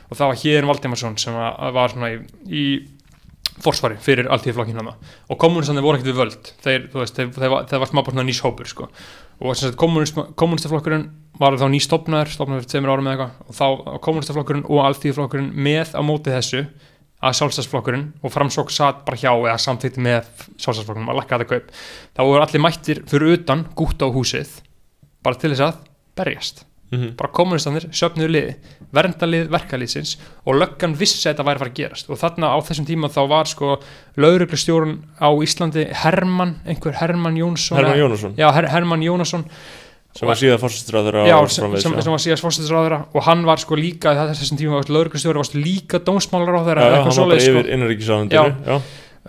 [0.09, 2.65] Og það var Héðin Valdimarsson sem var svona í, í
[3.63, 4.95] forsvari fyrir alltíðflokkin hana
[5.31, 6.49] og kommunistandi voru ekkert við völd.
[6.63, 8.89] Þeir, veist, þeir, þeir, þeir var smá bara svona nýshópur sko.
[9.39, 9.77] og
[10.35, 11.05] kommunistaflokkurinn
[11.39, 13.47] var þá nýstofnaður stofnaður fyrir tveimur árum eða eitthvað.
[13.47, 16.65] Og þá kommunistaflokkurinn og alltíðflokkurinn með á móti þessu
[17.25, 20.29] að sjálfstæðsflokkurinn og framsók satt bara hjá eða samþýtti með
[20.59, 21.73] sjálfstæðsflokkurinn að lakka þetta kaup.
[22.15, 24.59] Þá voru allir mættir fyrir utan gútt á húsið
[25.25, 25.83] bara til þess að
[26.15, 26.65] berjast
[26.95, 27.15] Mhm.
[27.19, 28.55] bara kommunistanir, söfnuðu liði
[28.95, 32.57] verndalið verkalýsins og löggan vissi að þetta væri að fara að gerast og þarna á
[32.63, 33.79] þessum tíma þá var sko
[34.17, 39.45] lauruglustjórun á Íslandi Hermann, einhver Hermann Jónsson Herman Jónasson já, Her Hermann Jónasson
[40.15, 43.75] sem var síðan fórstustráður já, sem, sem, sem var síðast fórstæðisráðara og hann var sko
[43.75, 47.51] líka, þessum tíma var lauruglustjóri líka dómsmálar á já, þeirra já, hann var bara sko.
[47.51, 48.79] yfir innanríkisáðundinu já.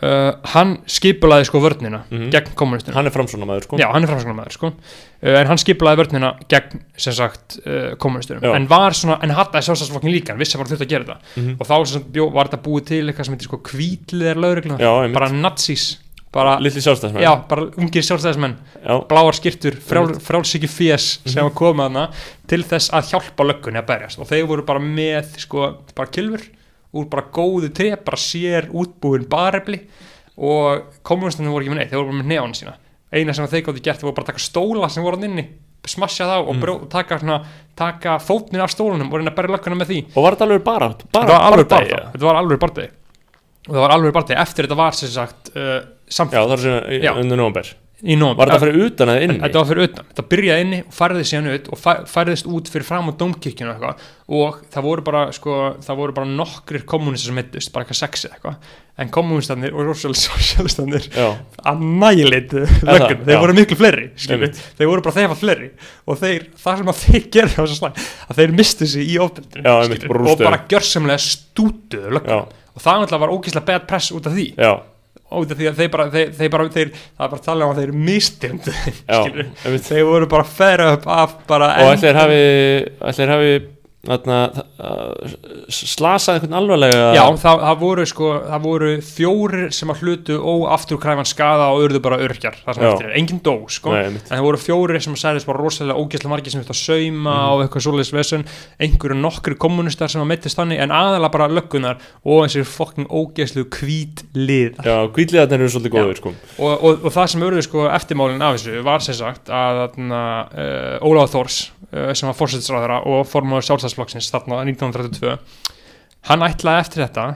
[0.02, 2.30] Uh, hann skipulaði sko vörnina Mhm.
[2.30, 3.76] gegn kommunistunum hann er framsónamaður sko.
[3.80, 4.66] Já, hann er framsóknarmaður sko.
[4.66, 8.54] uh, en hann skiplaði vörnina gegn sem sagt uh, kommunistunum Já.
[8.56, 11.18] en var svona, en hattaði sjálfstæðsflokkin líka hann vissi að bara þurfti að gera þetta
[11.36, 11.56] Mhm.
[11.60, 15.12] og þá sem sagt bjó, var þetta búið til eitthvað sem heitir sko hvítliðar lauruglunar,
[15.14, 15.96] bara nazís.
[16.36, 18.56] Bara, litli sjálfstæðsmenn já, bara ungir sjálfstæðismenn.
[18.84, 22.10] Já, bláar skirtur, frjálsíki fés sem var komið hana
[22.46, 24.18] til þess að hjálpa löggunni að berjast.
[24.20, 26.42] Og þeir voru bara með sko, bara kilfur
[26.96, 29.82] úr bara góðu tré, bara sér útbúin barefli
[30.36, 32.74] og kommunistandi voru ekki með neitt, þeir voru bara með neón sína.
[33.12, 35.46] Eina sem þeir gátti gert voru bara að taka stóla sem voru hann inni,
[35.86, 36.60] smasja þá og Mm.
[36.64, 37.38] brjó, taka, svona,
[37.78, 39.98] taka fótnin af stólunum og reyna að berja lögguna með því.
[40.16, 42.88] Og var þetta alveg bara þetta bara var alveg bara þetta var alveg bara
[43.66, 45.82] og það var alveg bara eftir þetta var sem sagt uh, já,
[46.18, 47.12] samfélag það er svona Já.
[47.18, 47.70] undir nómber
[48.04, 48.36] í nóvember.
[48.36, 49.36] var þetta fyrir utan eða inni?
[49.40, 52.68] Þetta var fyrir utan, þetta byrjaði inni og færði síðan ut og fæ- færðist út
[52.68, 54.02] fyrir fram á dómkirkjunu og eitthvað.
[54.36, 55.54] Og það voru bara, sko,
[55.86, 58.58] það voru bara nokkrir kommunistar sem mittust, bara eitthvað sexi eitthvað.
[59.00, 59.84] En kommunistarnir og
[60.16, 61.26] sosialistanir já,
[61.68, 63.40] að nælitu löggun, þeir Já.
[63.44, 64.06] voru miklu fleiri
[64.78, 65.70] þeir voru bara þegar fleiri.
[66.08, 67.26] Og þeir, það sem að þeir
[67.66, 69.16] þessu slag að þeir mistu sig í
[70.08, 74.46] bara og bara gjörsamlega stútuðu löggun og það var ógíslega bad press út af því.
[74.60, 74.72] Já,
[75.36, 77.74] af því að þeir bara, þeir, þeir bara þeir, það er bara að tala um
[77.74, 77.94] að þeir
[79.20, 79.86] skilur einmitt.
[79.88, 82.40] þeir voru bara færa upp af bara og ætlir hafi
[83.10, 83.52] ætlir hafi
[84.06, 84.38] þarna,
[84.78, 85.36] uh,
[85.72, 91.28] slasað einhvern alvarlega já, það, það voru sko það voru fjórir sem að hlutu óafturkræfan
[91.28, 92.90] skada og urðu bara örkjar það sem Já.
[92.92, 93.92] eftir er, engin dó sko.
[93.94, 97.36] Nei, en það voru fjórir sem að sæðist bara rosalega ógæslega margir sem að sauma
[97.36, 97.52] Mhm.
[97.52, 98.44] og eitthvað svoleiðis vesen.
[98.80, 103.08] Einhverju nokkri kommunistar sem að meittist þannig en aðalega bara löggunar og eins og fokking
[103.10, 104.76] ógæslu hvít lið.
[104.84, 106.34] Já, hvítliðarnir eru svolítið góður sko.
[106.58, 110.22] Og, og, og það sem urðu sko eftirmálin af þessu var sem sagt að þarna,
[110.52, 111.58] uh, Ólaf Þórs
[111.92, 113.66] uh, sem var fórsettisráðara og formáður
[113.96, 115.36] sjálfstæðsflokksins þarna 1932
[116.28, 117.26] hann ætlaði eftir þetta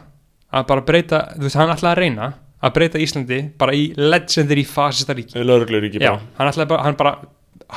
[0.50, 2.30] að bara breyta, þú veist, hann ætlaði að reyna
[2.60, 5.38] að breyta Íslandi bara í legendary fascista ríki.
[5.40, 6.26] Lögreglur ekki Já, bara.
[6.38, 7.12] hann ætlaði bara, hann bara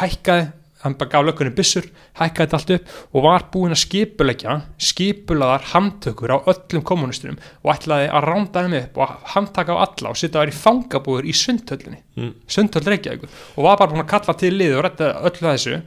[0.02, 0.48] hækkaði
[0.84, 1.86] hann bara gaf löggunni byssur,
[2.20, 7.72] hækkaði þetta allt upp og var búinn að skipulegja skipulaðar handtökur á öllum kommunistunum og
[7.72, 11.36] ætlaði að ránda þeim upp og handtaka á alla og setja þær í fangabúður í
[11.40, 12.34] sundhöllinni Mm.
[12.52, 15.80] sundhöll Reykjavíkur og var bara búinn að kalla til lið og rætta öllu þessu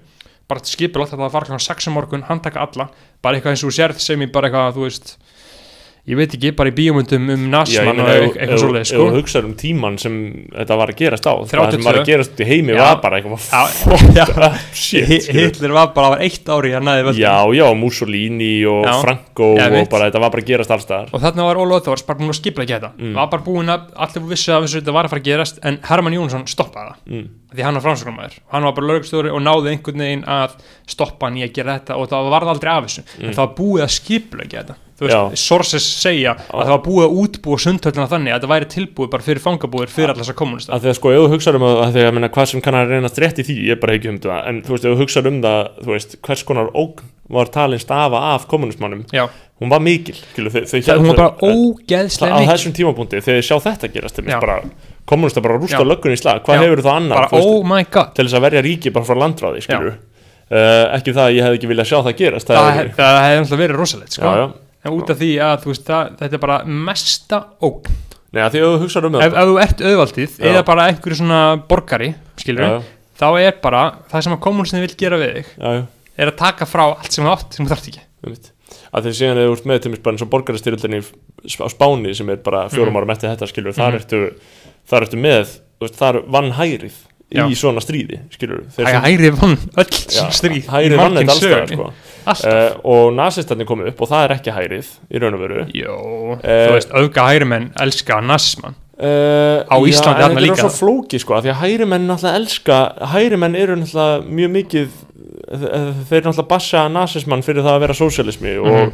[0.49, 2.89] bara skipulagt þetta var klokkan 6 um morgun handtaka alla,
[3.23, 5.17] bara eitthvað eins og sérð sem í bara eitthvað, þú veist
[6.07, 9.07] ég veit ekki, bara í bíómyndum um meina, og eitthvað, ef- svoleið ef sko.
[9.11, 10.19] þú hugsaður um tíman sem
[10.55, 11.73] þetta var að gerast á það 32.
[11.73, 12.83] sem var að gerast í heimi Já.
[12.85, 15.27] var bara eitthvað shit.
[15.35, 18.95] Hitler var bara var eitt ári að næði völdum já, já, Mussolini og Já.
[19.03, 22.07] Franco Já, og bara þetta var bara að gerast allstaðar og þarna var Ólaf Þórs
[22.07, 23.13] bara búin að skipla ekki þetta Mm.
[23.19, 26.15] var bara búin að allir vissi að þetta var að fara að gerast en Hermann
[26.17, 27.27] Jónsson stoppaði það mm.
[27.57, 30.55] því hann var framsögnumæður hann var bara lögstjóri og náði einhvern veginn að
[30.87, 33.29] stoppa hann í að gera þetta og það varð aldrei af þessu Mm.
[33.29, 35.17] en það var búið að skipla ekki þetta þú Já.
[35.29, 39.11] veist, sources segja að það var búið að útbúa sundhöllina þannig að þetta væri tilbúið
[39.13, 41.67] bara fyrir fangabúðir fyrir allar þessar kommunista að því að sko, ef þú hugsaður um
[41.69, 43.83] að, að því að menna, hvað sem kann að reyna strétt í því, ég er
[43.83, 46.45] bara ekki um það en þú veist, ef þú hugsaður um það, þú veist, hvers
[46.49, 49.25] konar ógn var talin stafa af kommunismannum já,
[49.61, 53.21] hún var mikil, skilu, þau, þau það, hún var bara á ógeðslega mikil þessum tímapunkti,
[53.25, 54.39] þegar þið sjá þetta gerast Já.
[55.11, 55.89] kommunista bara rústa Já.
[55.91, 56.63] löggun í slag, hvað Já.
[56.65, 57.01] hefur það
[57.41, 59.65] veist, oh my god til þess að verja ríki bara frá landráði,
[60.55, 63.43] uh, ekki það að ég hefði ekki viljað sjá það gerast það, hef- það hefði
[63.43, 64.37] náttúrulega verið rosalegt sko.
[64.87, 67.97] En út af því að veist, það, þetta er bara mesta ógn.
[68.37, 71.19] Nei, að því að þú hugsaður um það ef þú ert auðvaldið eða bara einhverju
[71.21, 72.09] svona borgari
[72.43, 72.83] skilur
[73.17, 75.83] þá er bara það sem að kommunistin vil gera við þig já, já,
[76.21, 78.03] er að taka frá allt sem þú átt sem þú þarft ekki.
[78.97, 82.15] Að því síðan eða þú ert með til mér bara eins og borgarastyrjöldinni á Spáni
[82.19, 82.99] sem er bara fjórum Mhm.
[83.01, 84.01] árum eftir þetta skilur, þar Mhm.
[84.01, 84.21] ertu
[84.91, 85.57] þar ertu með,
[85.97, 86.93] þar vann hærið
[87.27, 87.47] í Já.
[87.59, 88.21] svona stríði,
[89.03, 91.87] hæri vann öll sem stríð hæri í vann þetta allstæðar sko.
[92.27, 95.65] alltaf uh, og nazistarnir komu upp og það er ekki hærið í raun og veru
[95.75, 95.97] Jó,
[96.43, 100.61] Eh, þú veist, auðga hæri menn elska nazismann Uh, Á Íslandi já, en þetta er
[100.63, 102.77] svo flóki sko, því að hæri menn náttúrulega elska
[103.13, 104.87] hæri menn eru náttúrulega mjög mikið
[105.53, 108.93] þe- þeir náttúrulega bassa nazismann fyrir það að vera sósialismi og, Mhm.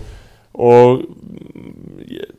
[0.59, 1.07] og mm,
[1.55, 1.82] ég-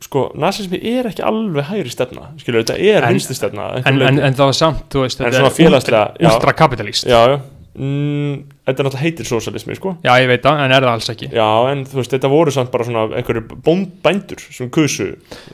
[0.02, 4.36] sko nasismi er ekki alveg hægri stefna skilur, þetta er vinstri stefna en, en, en
[4.36, 7.06] það var samt, þú veist þetta er ultra, ultrakapitalist.
[7.10, 7.36] Já, já.
[7.74, 8.34] Mm,
[8.64, 11.28] þetta er náttúrulega heitir sósalismi sko Já, ég veit það, en er það alls ekki
[11.32, 15.10] já, en þú veist, þetta voru samt bara svona einhverju bónd, bændur sem kusu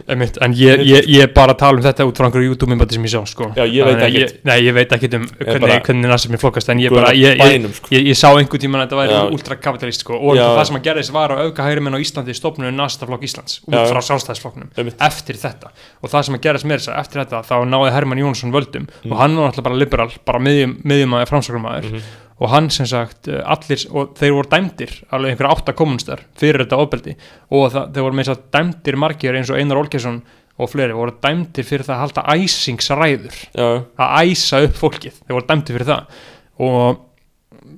[0.09, 3.13] Einmitt, En ég, ég, ég bara tala um þetta út frá einhverju YouTube-myndbandi sem ég
[3.15, 3.51] sjá sko.
[3.57, 4.35] Já, ég veit ekkert.
[4.35, 7.43] ég, Nei, ég veit ekkert um hvernig, hvernig nasismi flokkast En ég bara, ég, ég,
[7.43, 7.91] bænum, sko.
[7.95, 10.19] ég, ég sá einhvern tímann að þetta væri ultrakapitalist sko.
[10.19, 10.47] Og Já.
[10.57, 13.75] það sem að gerðist var að auka hægri menn á Íslandi stofnunu nasistaflokk Íslands út
[13.75, 13.85] Já.
[13.91, 14.99] frá sjálfstæðisflokknum Einmitt.
[15.03, 16.47] eftir þetta og það sem að
[16.81, 19.13] þess að eftir þetta þá náði Hermann Jónsson völdum Mm.
[19.13, 22.03] og hann var náttúrulega bara liberal, bara miðjum, miðjum.
[22.41, 26.65] Og hann sem sagt uh, allir, og þeir voru dæmdir alveg einhverja átta kommunistar fyrir
[26.65, 27.17] þetta ofbeldi.
[27.53, 30.23] Og það, þeir voru með þess að dæmdir margir eins og Einar Olgesson
[30.61, 33.39] og fleiri voru dæmdir fyrir það að halda æsingsræður.
[33.55, 33.69] Já,
[34.01, 36.19] að æsa upp fólkið, þeir voru dæmdir fyrir það.
[36.61, 37.07] Og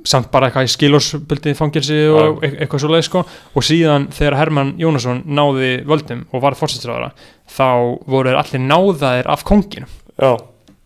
[0.08, 3.24] samt bara eitthvað í skilórsbyldi fangilsi og e eitthvað svo leið sko.
[3.54, 7.12] Og síðan þegar Hermann Jónasson náði völdum og var fórsettisráðara
[7.50, 7.68] þá
[8.10, 10.36] voru allir náðaðir af konginu já,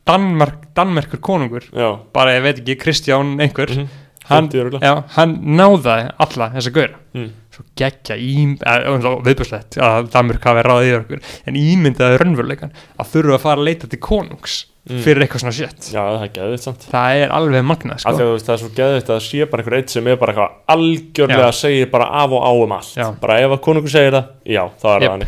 [0.06, 3.88] Danmark, Danmerkur konungur já bara ég veit ekki, Kristján einhver Mhm.
[4.28, 4.82] hann, 50 örugglega.
[4.82, 7.30] já, hann náðaði alla þessa gauðra Mm.
[7.54, 8.56] svo geggja ím,
[9.24, 13.64] viðbjörnslegt að Danmörk hafi ráðið yfir okkur en ímyndaði raunveruleikan að þurfa að fara að
[13.70, 15.00] leita til konungs Mm.
[15.02, 18.10] fyrir eitthvað svona shit já, það er geðvitt samt það er alveg magnað sko.
[18.12, 20.32] að veist, það er svo geðvitt að það sé bara einhver eitt sem er bara
[20.32, 21.56] eitthvað algjörlega Já.
[21.58, 23.10] segir bara af og á um allt Já.
[23.20, 25.10] bara ef að konungur segir það, já, það er Jep.
[25.10, 25.26] það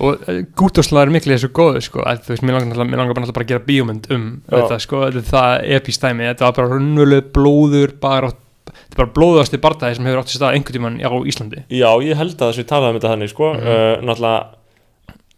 [0.00, 3.14] og uh, gútosla er miklu þessu góðu sko, að, þú veist, mér langar, mér langar
[3.18, 6.68] bara bara að gera bíómynd um þetta sko, þetta er það epistæmi, þetta var bara
[6.76, 8.30] raunveruleg blóður bara,
[8.68, 11.90] þetta er bara blóðasti bardagi sem hefur átt í stað einhvern tímann á Íslandi já,
[12.06, 13.66] ég held að það sé talað um þetta þannig sko, Mhm.
[13.66, 14.46] uh, náttúrulega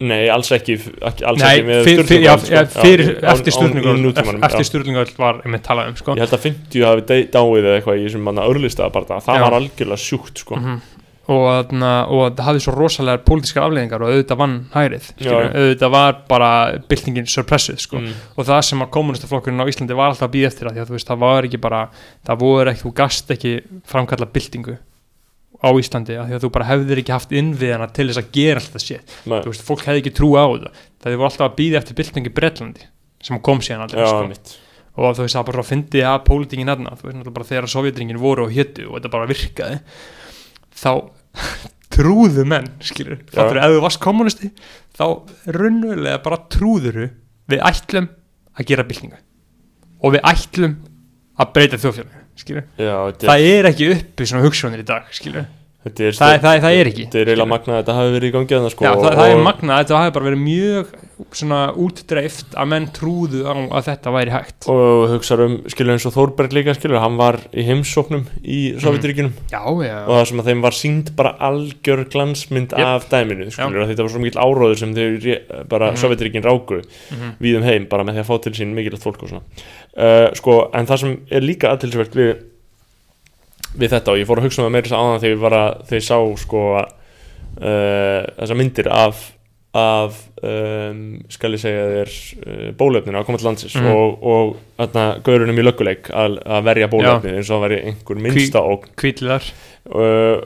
[0.00, 2.60] nei, alls ekki, alls Nei, ekki með já, sko.
[2.62, 3.02] eftir
[4.00, 4.68] nútímanum, eftir já.
[4.70, 6.14] stjórningöld var einmitt talað um sko.
[6.16, 9.44] ég held að 50 hafi dáið eða eitthvað í þessum manna örlistaða bara það Já.
[9.44, 10.80] var algjörlega sjúkt sko Mhm.
[11.28, 16.20] Og, þarna, og það hafði svo rosalega pólitískar afleðingar og auðvitað vann hærið auðvitað var
[16.30, 16.50] bara
[16.90, 18.00] byltingin surpressuð sko.
[18.00, 18.20] Mm.
[18.34, 20.96] og það sem að kommunistaflokkurinn á Íslandi var alltaf að býða eftir það að þú
[20.96, 21.82] veist það var ekki bara
[22.26, 23.56] það voru ekki, þú gast ekki
[23.92, 24.78] framkalla byltingu
[25.60, 28.62] á Íslandi af því að þú bara hefðir ekki haft innviðana til þess að gera
[28.62, 28.86] alltaf
[29.28, 29.40] Nei.
[29.44, 30.72] þú veist, fólk hefði ekki trú á þetta
[31.04, 32.86] það voru alltaf að býða eftir byltingu í Bretlandi
[33.20, 34.56] sem kom síðan já, sko.
[34.96, 38.46] og þú veist það bara fyndi að pólitingin þarna, þú veist bara þegar sovjetringin voru
[38.46, 39.82] og héttu og þetta bara virkaði
[40.80, 40.92] þá
[41.94, 44.52] trúðu menn, skilur fattur, ef þú varst kommunisti
[44.96, 45.04] þá
[45.56, 47.10] raunverulega bara trúðuru
[47.50, 48.08] við ætlum
[48.56, 49.18] að gera byltingu.
[50.00, 50.76] Og við ætlum
[51.40, 55.48] að breyta þjóðfélagi, skilur já, það er ekki uppi svona hugsunir í dag, skilur
[55.80, 58.28] þetta er, það, það, það er ekki þetta er eiginlega magnað að þetta hafi verið
[58.28, 60.90] í gangi sko Já, það, það er magnað að þetta hafi bara verið mjög
[61.36, 66.06] svona útdreift að menn trúðu á að þetta væri hægt og hugsaður um, skilur eins
[66.08, 70.42] og Þórberg líka skilur, hann var í heimsóknum í Sovjetiríkinum Já, já, og það sem
[70.42, 72.86] að þeim var sínd bara algjör glansmynd Jep.
[72.86, 75.96] af dæminu skilur, þetta var svo mikill áróður sem þau bara Mhm.
[76.04, 77.34] Sovjetiríkin ráku Mhm.
[77.40, 79.42] við um heim bara með því að fá til sín mikilvægt fólk og svona
[79.96, 82.36] uh, sko, en það sem er líka aðtilsvert við,
[83.78, 85.42] við þetta og ég fór að hugsa um það meira þess að áðan þegar ég
[85.44, 89.20] var að ég sá sko uh, þessar myndir af
[89.74, 92.12] af um, skal ég segja þér
[92.42, 93.86] uh, bólefninu að koma til landsins Mhm.
[93.94, 98.22] og, og þarna gaurunum í lögguleik að, að verja bólefni eins og það væri einhver
[98.24, 98.88] minnsta og
[99.94, 100.40] uh,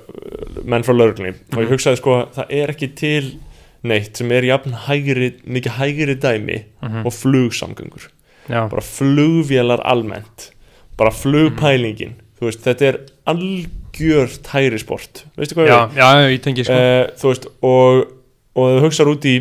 [0.65, 1.33] menn frá lögreglunni.
[1.55, 1.73] Og ég Mhm.
[1.73, 3.31] hugsaði sko það er ekki til
[3.85, 7.07] neitt sem er jafn hægri, mikið hægri dæmi Mhm.
[7.07, 8.09] og flugsamgöngur.
[8.49, 10.51] Já, bara flugvélar almennt.
[10.99, 12.13] Bara flugpælingin.
[12.39, 15.25] Þú veist, þetta er algjört hægri sport.
[15.39, 16.77] Veistu hvað ég já, já, ég tengi sko.
[16.77, 18.14] Uh, þú veist, og
[18.55, 19.35] og ef þú hugsaður út í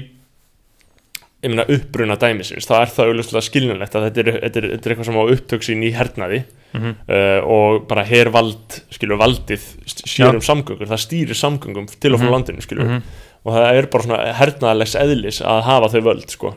[1.43, 4.87] ég meina uppruna dæmisins þá er það auðvitað skiljanlegt að þetta er, þetta er, þetta
[4.89, 6.43] er eitthvað sem á upptöksin í hernaði
[6.73, 6.93] Mhm.
[7.05, 12.25] uh, og bara hervald skilur valdið sér um samgöngur það stýrir samgöngum til og frá
[12.25, 12.31] Mhm.
[12.33, 13.03] landinu skilur Mhm.
[13.45, 16.47] og það er bara svona hernaðalegs eðlis að hafa þau völd sko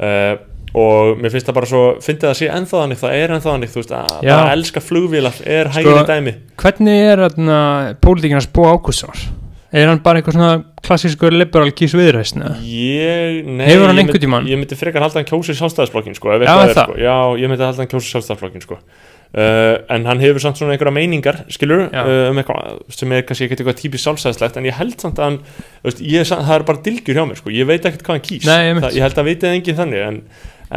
[0.00, 0.36] uh,
[0.72, 3.68] og mér finnst það bara svo fyndið að sé ennþá þannig, það er ennþá þannig
[3.74, 4.36] þú veist að Já.
[4.38, 7.60] bara elska flugvélar er Sko, hægri dæmi Hvernig er þarna
[8.00, 9.20] pólitíkina spó Ágústssonar?
[9.68, 14.46] Er hann bara eitthvað svona klassískur liberal ég, nei, Hefur hann ég einhvern tímann?
[14.48, 16.94] ég myndi frekar halda hann kjósi sjálfstæðisflokkin sko, Já, er sko.
[16.96, 18.78] já, ég myndi halda hann kjósi sjálfstæðisflokkin sko.
[18.78, 23.44] uh, en hann hefur samt svona einhverja meiningar skilur, uh, um eitthvað sem er kannski
[23.44, 25.38] ekkert eitthvað típist sjálfstæðislegt en ég held samt að hann,
[25.84, 27.52] veist, ég, það er bara dilgjur hjá mér, sko.
[27.52, 28.86] ég veit ekkert hvað hann kýs Nei, einmitt.
[28.86, 30.22] það, ég held að vitið enginn þannig en,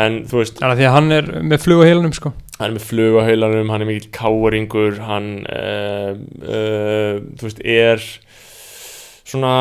[0.04, 3.16] en þú veist, að hann er með flug á heilanum sko hann er með flug
[3.18, 6.12] á heilanum hann er mikill káringur hann uh,
[7.40, 8.04] veist, er
[9.32, 9.56] svona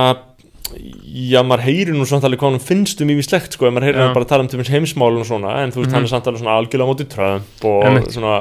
[0.71, 4.03] já, maður heyrir nú samt alveg hvað hann finnst um yfirslegt sko, ef maður heyrir
[4.05, 5.97] hann bara tala um til heimsmálun og svona, en þú veist, Mhm.
[5.97, 8.13] hann er samt alveg svona algjörlega á móti Trump og Einmitt.
[8.15, 8.35] svona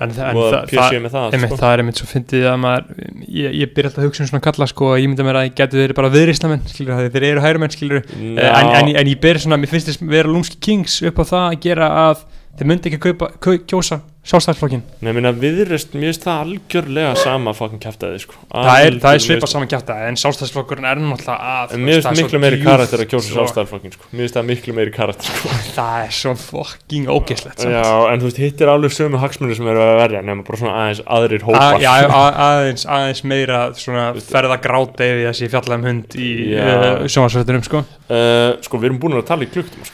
[0.00, 1.56] En en voða það- PC með það, Einmitt, sko.
[1.62, 2.84] það er einmitt svo fyndið að maður
[3.30, 5.46] ég, ég byrja alltaf að hugsa um svona kalla sko að ég mynda mér að
[5.48, 8.50] ég geti verið bara viðrislamenn skilur það, þeir eru hærumenn skilur Já.
[8.58, 11.44] en, en, en ég ber svona, mér finnst þess vera lúmski kings upp á það
[11.54, 12.24] að gera að
[12.58, 17.10] þeir myndi ekki kaupa, kau, kjósa sjálfstæðsflokkin Nei, ég meina, viðrest, mér finnst það algjörlega
[17.20, 18.38] sama fucking kæftæði, sko.
[18.48, 22.22] Það er, það er svipað saman kjæfta en sjálfstæðsflokkurinn er náttúrulega að En mér finnst
[22.22, 24.08] miklu meiri karakter að kjósa sjálfstæðarflokkin, sko.
[24.14, 25.52] Mér finnst það miklu meiri karakter, sko.
[25.76, 27.74] Það er svo fucking ógeslegt samt.
[27.76, 30.60] Já, en þú veist, hitt er alveg sömu hagsmunir sem eru að verja nema bara
[30.62, 31.76] svona aðeins aðrir hópar.
[31.84, 31.92] já,
[32.48, 36.64] aðeins, aðeins meira svona ferða gráta yfir þessi fjalla um hund í Já.
[36.64, 37.84] uh, sjónvarsvöldunum sko.
[38.04, 39.84] Uh, Sko, við erum búin að tala í klukktum,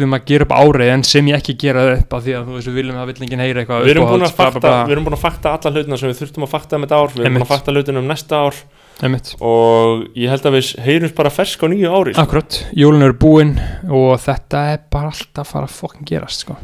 [0.00, 2.36] ætlum bara að um gera upp árið en sem ég ekki gera upp af því
[2.36, 4.32] að þú veist við viljum að það vill enginn heyra eitthvað Við erum, búin uppáhalds,
[4.32, 4.82] að bla, fakta, bla.
[4.88, 7.14] við erum búin að fakta alla hlutina sem við þurftum að fakta með þetta ár
[7.14, 8.60] Við erum búin að fakta hlutina um næsta ár
[9.00, 9.30] Einmitt.
[9.40, 12.24] Og ég held að við heyrumst bara fersk á nýju ári sko.
[12.26, 13.54] Akkurat, jólun eru búin
[13.88, 16.58] og þetta er bara alltaf að fara að fokkin gerast sko.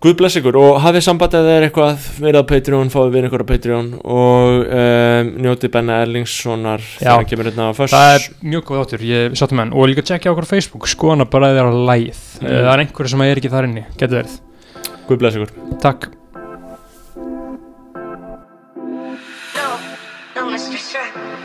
[0.00, 0.56] Guð bless ykkur.
[0.56, 3.88] Og hafið samband eða er eitthvað verið á Patreon, fáið við á Patreon.
[4.00, 8.80] Og um, njótið Benna Erlingssonar þegar hann kemur hérna á föss Það er mjög góð
[8.80, 12.22] áttur, ég sáttum henn og líka tjekkja okkur á Facebook, skoðana bara að þeirra lægið
[12.40, 12.46] Mm.
[12.46, 12.62] mm.
[12.64, 14.38] það er einhverju sem er ekki þar inni, getur verið.
[15.10, 15.52] Guð bless ykkur.
[15.84, 16.08] Takk.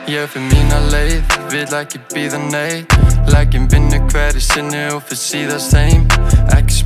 [0.05, 2.95] Ég fyrir mína leið, vil ekki býða neitt.
[3.33, 6.05] Leggjum vinnu hverju sinni og fyrir síðast heim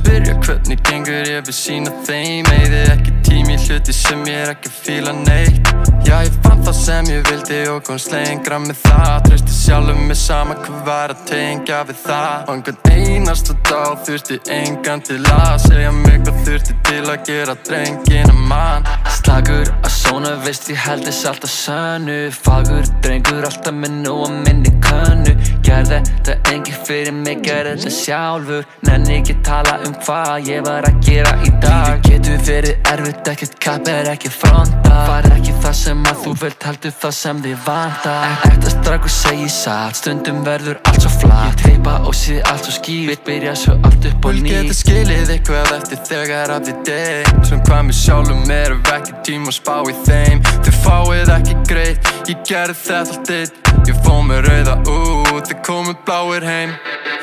[0.00, 4.42] Ekki spyrja hvernig gengur ég vil sína þeim Eyði ekki tími í hluti sem ég
[4.44, 5.70] er ekki að fíla neitt.
[6.06, 9.16] Já ég fann það sem ég vildi og komst lengra með það.
[9.26, 12.36] Trausti sjálfum mig sama hvað var að tengja við það.
[12.46, 17.56] Og einhvern einasta dag þurfti engan til að segja mig hvað þurfti til að gera
[17.68, 18.88] drengina mann
[19.20, 22.18] Slagur að svona veist ég held þess alltaf sönnu.
[22.34, 25.36] Fagur drengur alltaf með nú að minni könnu.
[25.66, 28.68] Gerði þetta engi fyrir mig, gerði þetta sjálfur.
[28.88, 32.00] Nenni ekki tala um hvað ég var að gera í dag.
[32.00, 34.94] Lífið getur verið erfitt, ekkert kapp er ekki fronta.
[35.08, 39.48] Var ekki það sem að þú vilt, heldur það sem þið vanta Þetta strakkur segi
[39.50, 41.64] satt, stundum verður allt svo flatt.
[41.64, 44.78] Ég teipa og sé allt svo skýrt, byrja svo allt upp og nýtt Vil geta
[44.80, 47.32] skilið eitthvað eftir þegar að þið deyr.
[47.48, 50.44] Sem hvað mér sjálfum er ef ekki tíma að spá í þeim.
[50.66, 55.62] Þið fáið ekki greitt, ég gerði þetta allt eitt Ég fóð mér rauða út, þið
[55.66, 56.74] komið bláir heim.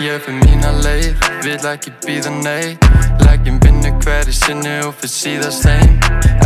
[0.01, 2.89] Ég fyrir mína leið, vil ekki býða neitt.
[3.23, 5.76] Leggjum vinnu hverju sinni og fyrir síðast heim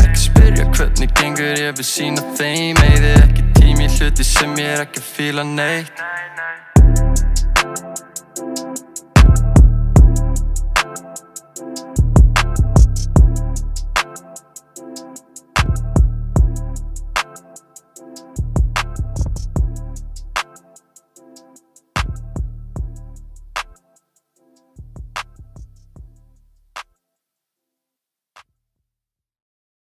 [0.02, 4.86] Ekki spyrja hvernig gengur, ég vil sína þeim Eyði ekki tími hluti sem ég er
[4.86, 6.04] ekki að fíla neitt